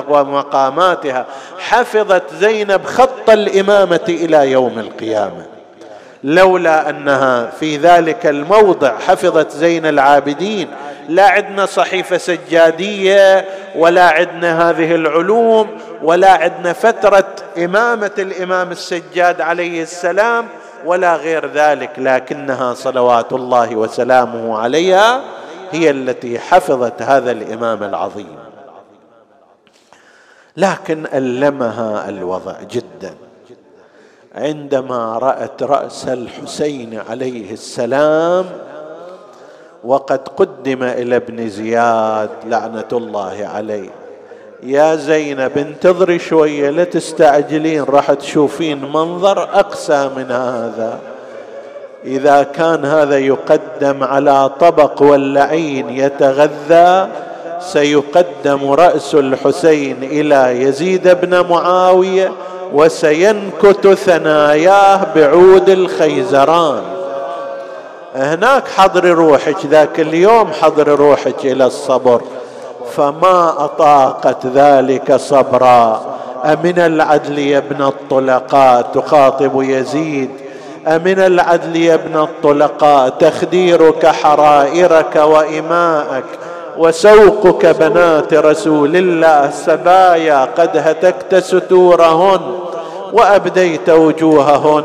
ومقاماتها. 0.09 1.25
حفظت 1.59 2.23
زينب 2.39 2.85
خط 2.85 3.29
الإمامة 3.29 4.05
إلى 4.09 4.51
يوم 4.51 4.79
القيامة. 4.79 5.45
لولا 6.23 6.89
أنها 6.89 7.45
في 7.59 7.77
ذلك 7.77 8.25
الموضع 8.25 8.93
حفظت 9.07 9.51
زين 9.51 9.85
العابدين 9.85 10.67
لا 11.09 11.29
عندنا 11.29 11.65
صحيفة 11.65 12.17
سجادية 12.17 13.45
ولا 13.75 14.09
عندنا 14.09 14.69
هذه 14.69 14.95
العلوم 14.95 15.67
ولا 16.03 16.31
عندنا 16.31 16.73
فترة 16.73 17.35
إمامة 17.57 18.11
الإمام 18.17 18.71
السجاد 18.71 19.41
عليه 19.41 19.81
السلام. 19.81 20.47
ولا 20.85 21.15
غير 21.15 21.51
ذلك 21.51 21.91
لكنها 21.97 22.73
صلوات 22.73 23.33
الله 23.33 23.75
وسلامه 23.75 24.57
عليها 24.57 25.21
هي 25.71 25.89
التي 25.89 26.39
حفظت 26.39 27.01
هذا 27.01 27.31
الإمام 27.31 27.83
العظيم. 27.83 28.37
لكن 30.57 31.05
ألمها 31.13 32.09
الوضع 32.09 32.55
جدا. 32.61 33.15
عندما 34.35 35.17
رأت 35.17 35.63
رأس 35.63 36.07
الحسين 36.07 37.01
عليه 37.09 37.51
السلام 37.51 38.45
وقد 39.83 40.27
قدم 40.27 40.83
إلى 40.83 41.15
ابن 41.15 41.49
زياد 41.49 42.29
لعنة 42.45 42.87
الله 42.91 43.49
عليه. 43.53 44.04
يا 44.63 44.95
زينب 44.95 45.57
انتظري 45.57 46.19
شوية 46.19 46.69
لا 46.69 46.83
تستعجلين 46.83 47.83
راح 47.83 48.13
تشوفين 48.13 48.91
منظر 48.93 49.43
أقسى 49.43 50.09
من 50.17 50.31
هذا. 50.31 50.99
إذا 52.05 52.43
كان 52.43 52.85
هذا 52.85 53.17
يقدم 53.17 54.03
على 54.03 54.49
طبق 54.59 55.01
واللعين 55.01 55.89
يتغذى 55.89 57.07
سيقدم 57.59 58.71
رأس 58.71 59.15
الحسين 59.15 60.03
إلى 60.03 60.61
يزيد 60.61 61.07
بن 61.07 61.45
معاوية 61.49 62.31
وسينكت 62.73 63.87
ثناياه 63.87 65.07
بعود 65.15 65.69
الخيزران. 65.69 66.81
هناك 68.15 68.67
حضر 68.67 69.05
روحك 69.05 69.65
ذاك 69.65 69.99
اليوم 69.99 70.51
حضر 70.51 70.87
روحك 70.87 71.45
إلى 71.45 71.65
الصبر. 71.65 72.21
فما 72.97 73.53
أطاقت 73.57 74.45
ذلك 74.45 75.15
صبرا. 75.15 76.01
أمن 76.45 76.79
العدل 76.79 77.39
يا 77.39 77.57
ابن 77.57 77.85
الطلقاء 77.85 78.81
تخاطب 78.81 79.61
يزيد. 79.61 80.29
أمن 80.87 81.19
العدل 81.19 81.75
يا 81.75 81.93
ابن 81.93 82.19
الطلقاء 82.19 83.09
تخديرك 83.09 84.05
حرائرك 84.05 85.15
وإماءك. 85.15 86.23
وسوقك 86.77 87.65
بنات 87.65 88.33
رسول 88.33 88.95
الله 88.95 89.49
سبايا 89.49 90.45
قد 90.57 90.77
هتكت 90.77 91.35
ستورهن 91.35 92.41
وأبديت 93.13 93.89
وجوههن. 93.89 94.83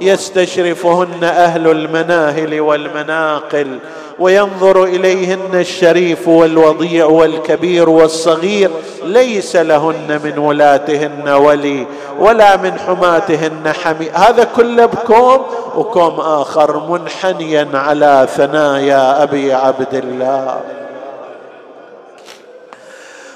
يستشرفهن 0.00 1.24
أهل 1.24 1.70
المناهل 1.70 2.60
والمناقل. 2.60 3.78
وينظر 4.20 4.84
إليهن 4.84 5.54
الشريف 5.54 6.28
والوضيع 6.28 7.06
والكبير 7.06 7.90
والصغير 7.90 8.70
ليس 9.04 9.56
لهن 9.56 10.20
من 10.24 10.38
ولاتهن 10.38 11.28
ولي 11.28 11.86
ولا 12.18 12.56
من 12.56 12.78
حماتهن 12.78 13.72
حمي. 13.72 14.10
هذا 14.10 14.44
كله 14.56 14.86
بكوم 14.86 15.46
وكوم 15.76 16.20
آخر 16.20 16.86
منحنيا 16.90 17.68
على 17.74 18.28
ثنايا 18.36 19.22
أبي 19.22 19.52
عبد 19.52 19.94
الله. 19.94 20.60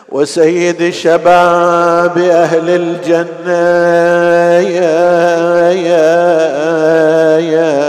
وسيد 0.09 0.91
شباب 0.91 2.18
أهل 2.18 2.70
الجنة 2.70 3.64
يا 4.68 5.70
يا 5.70 7.39
يا 7.39 7.85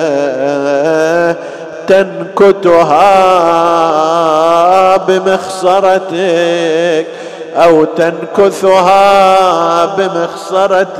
تنكتها 1.88 2.98
بمخصرتك 4.98 6.16
أو 7.56 7.84
تنكثها 7.84 9.06
بمخصرتك 9.86 10.96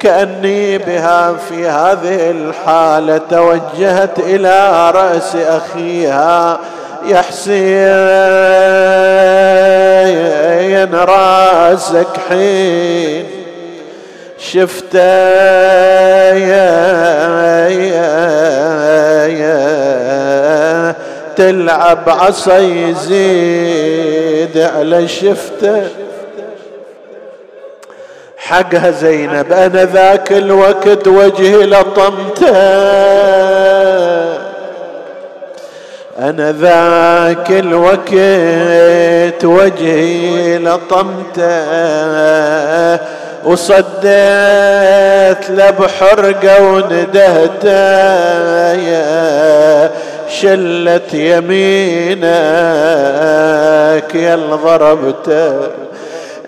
كأني 0.00 0.78
بها 0.78 1.32
في 1.48 1.68
هذه 1.68 2.30
الحالة 2.30 3.20
توجهت 3.30 4.18
إلى 4.18 4.90
رأس 4.90 5.36
أخيها. 5.36 6.58
يا 7.06 7.20
حسين 7.20 7.74
راسك 10.94 12.06
حين 12.28 13.31
شفت 14.50 14.94
يا 14.94 16.32
يا 17.68 19.26
يا 19.26 20.94
تلعب 21.36 22.08
عصا 22.08 22.58
يزيد 22.58 24.58
على 24.58 25.08
شفته. 25.08 25.82
حقها 28.36 28.90
زينب 28.90 29.52
أنا 29.52 29.84
ذاك 29.84 30.32
الوقت 30.32 31.08
وجهي 31.08 31.66
لطمته. 31.66 32.56
أنا 36.18 36.52
ذاك 36.52 37.50
الوقت 37.50 39.44
وجهي 39.44 40.58
لطمته. 40.58 41.52
وصديت 43.44 44.02
له 45.50 45.70
بحرقة 45.70 46.62
وندهته 46.62 47.72
يا 48.72 49.90
شلت 50.28 51.14
يمينك 51.14 52.22
يا 54.14 54.36
ضربته 54.36 55.70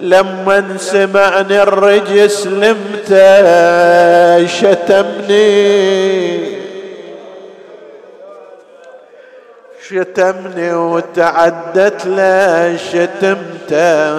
لما 0.00 0.76
سمعني 0.78 1.62
الرجس 1.62 2.46
لمته 2.46 3.16
شتمني. 4.46 5.84
شتمني 9.88 10.74
وتعدت 10.74 12.06
له 12.06 12.76
شتمته 12.76 14.14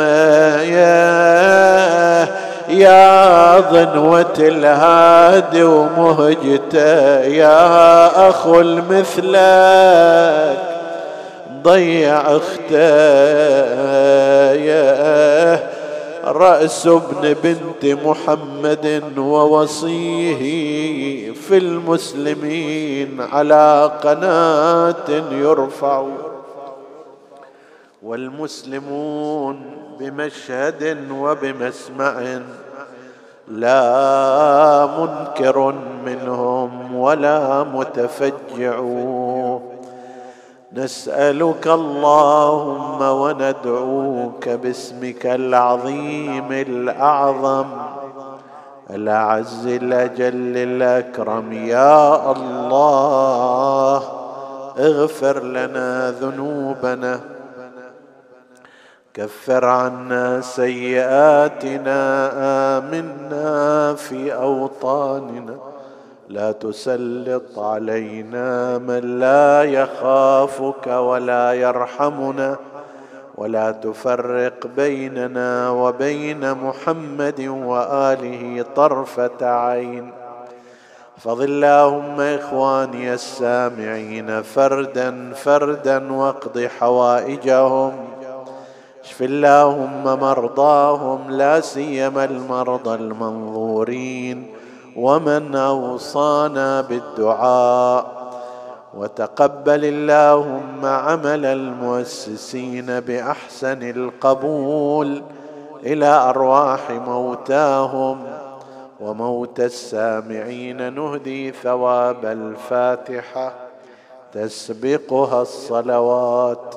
يا 2.70 3.60
ضنوة 3.60 4.34
الهادي 4.40 5.64
ومهجته 5.64 7.20
يا 7.24 8.30
أخو 8.30 8.60
المثلك 8.62 10.58
ضيع 11.64 12.22
اخته 12.22 13.36
رأس 16.26 16.88
ابن 16.88 17.36
بنت 17.44 17.86
محمد 18.06 19.04
ووصيه 19.18 20.42
في 21.32 21.58
المسلمين 21.58 23.22
على 23.22 23.92
قناة 24.04 25.24
يرفع. 25.32 26.06
والمسلمون 28.04 29.75
بمشهد 30.00 30.98
وبمسمع 31.12 32.14
لا 33.48 34.86
منكر 35.00 35.74
منهم 36.06 36.96
ولا 36.96 37.64
متفجع. 37.64 38.84
نسألك 40.74 41.68
اللهم 41.68 43.02
وندعوك 43.02 44.50
باسمك 44.50 45.26
العظيم 45.26 46.52
الأعظم. 46.52 47.66
الاعز 48.90 49.68
الأجل 49.68 50.58
الأكرم. 50.58 51.54
يا 51.54 52.32
الله 52.32 54.04
اغفر 54.80 55.44
لنا 55.44 56.12
ذنوبنا. 56.12 57.35
كفر 59.16 59.66
عنا 59.66 60.42
سيئاتنا 60.42 62.00
آمنا 62.78 63.94
في 63.94 64.34
أوطاننا. 64.34 65.56
لا 66.30 66.52
تسلط 66.52 67.60
علينا 67.60 68.78
من 68.78 69.20
لا 69.20 69.64
يخافك 69.64 70.88
ولا 70.88 71.54
يرحمنا 71.54 72.56
ولا 73.36 73.72
تفرق 73.72 74.68
بيننا 74.76 75.70
وبين 75.70 76.54
محمد 76.54 77.42
وآله 77.42 78.66
طرفة 78.76 79.42
عين. 79.42 80.12
فضل 81.18 81.46
اللهم 81.46 82.22
إخواني 82.22 83.14
السامعين 83.14 84.42
فردا 84.42 85.34
فردا 85.34 86.14
واقض 86.14 86.68
حوائجهم. 86.80 88.15
اشف 89.06 89.22
اللهم 89.22 90.04
مرضاهم 90.04 91.32
لا 91.32 91.60
سيما 91.60 92.26
المرضى 92.26 92.96
المنظورين. 92.96 94.44
ومن 94.96 95.56
أوصانا 95.56 96.82
بالدعاء. 96.82 98.06
وتقبل 98.98 99.86
اللهم 99.86 100.86
عمل 100.86 101.46
المؤسسين 101.46 103.00
بأحسن 103.00 103.90
القبول 103.90 105.22
إلى 105.84 106.06
أرواح 106.06 106.92
موتاهم. 106.92 108.24
وموت 109.02 109.60
السامعين 109.60 110.94
نهدي 110.94 111.52
ثواب 111.52 112.26
الفاتحة. 112.26 113.54
تسبقها 114.34 115.42
الصلوات. 115.42 116.74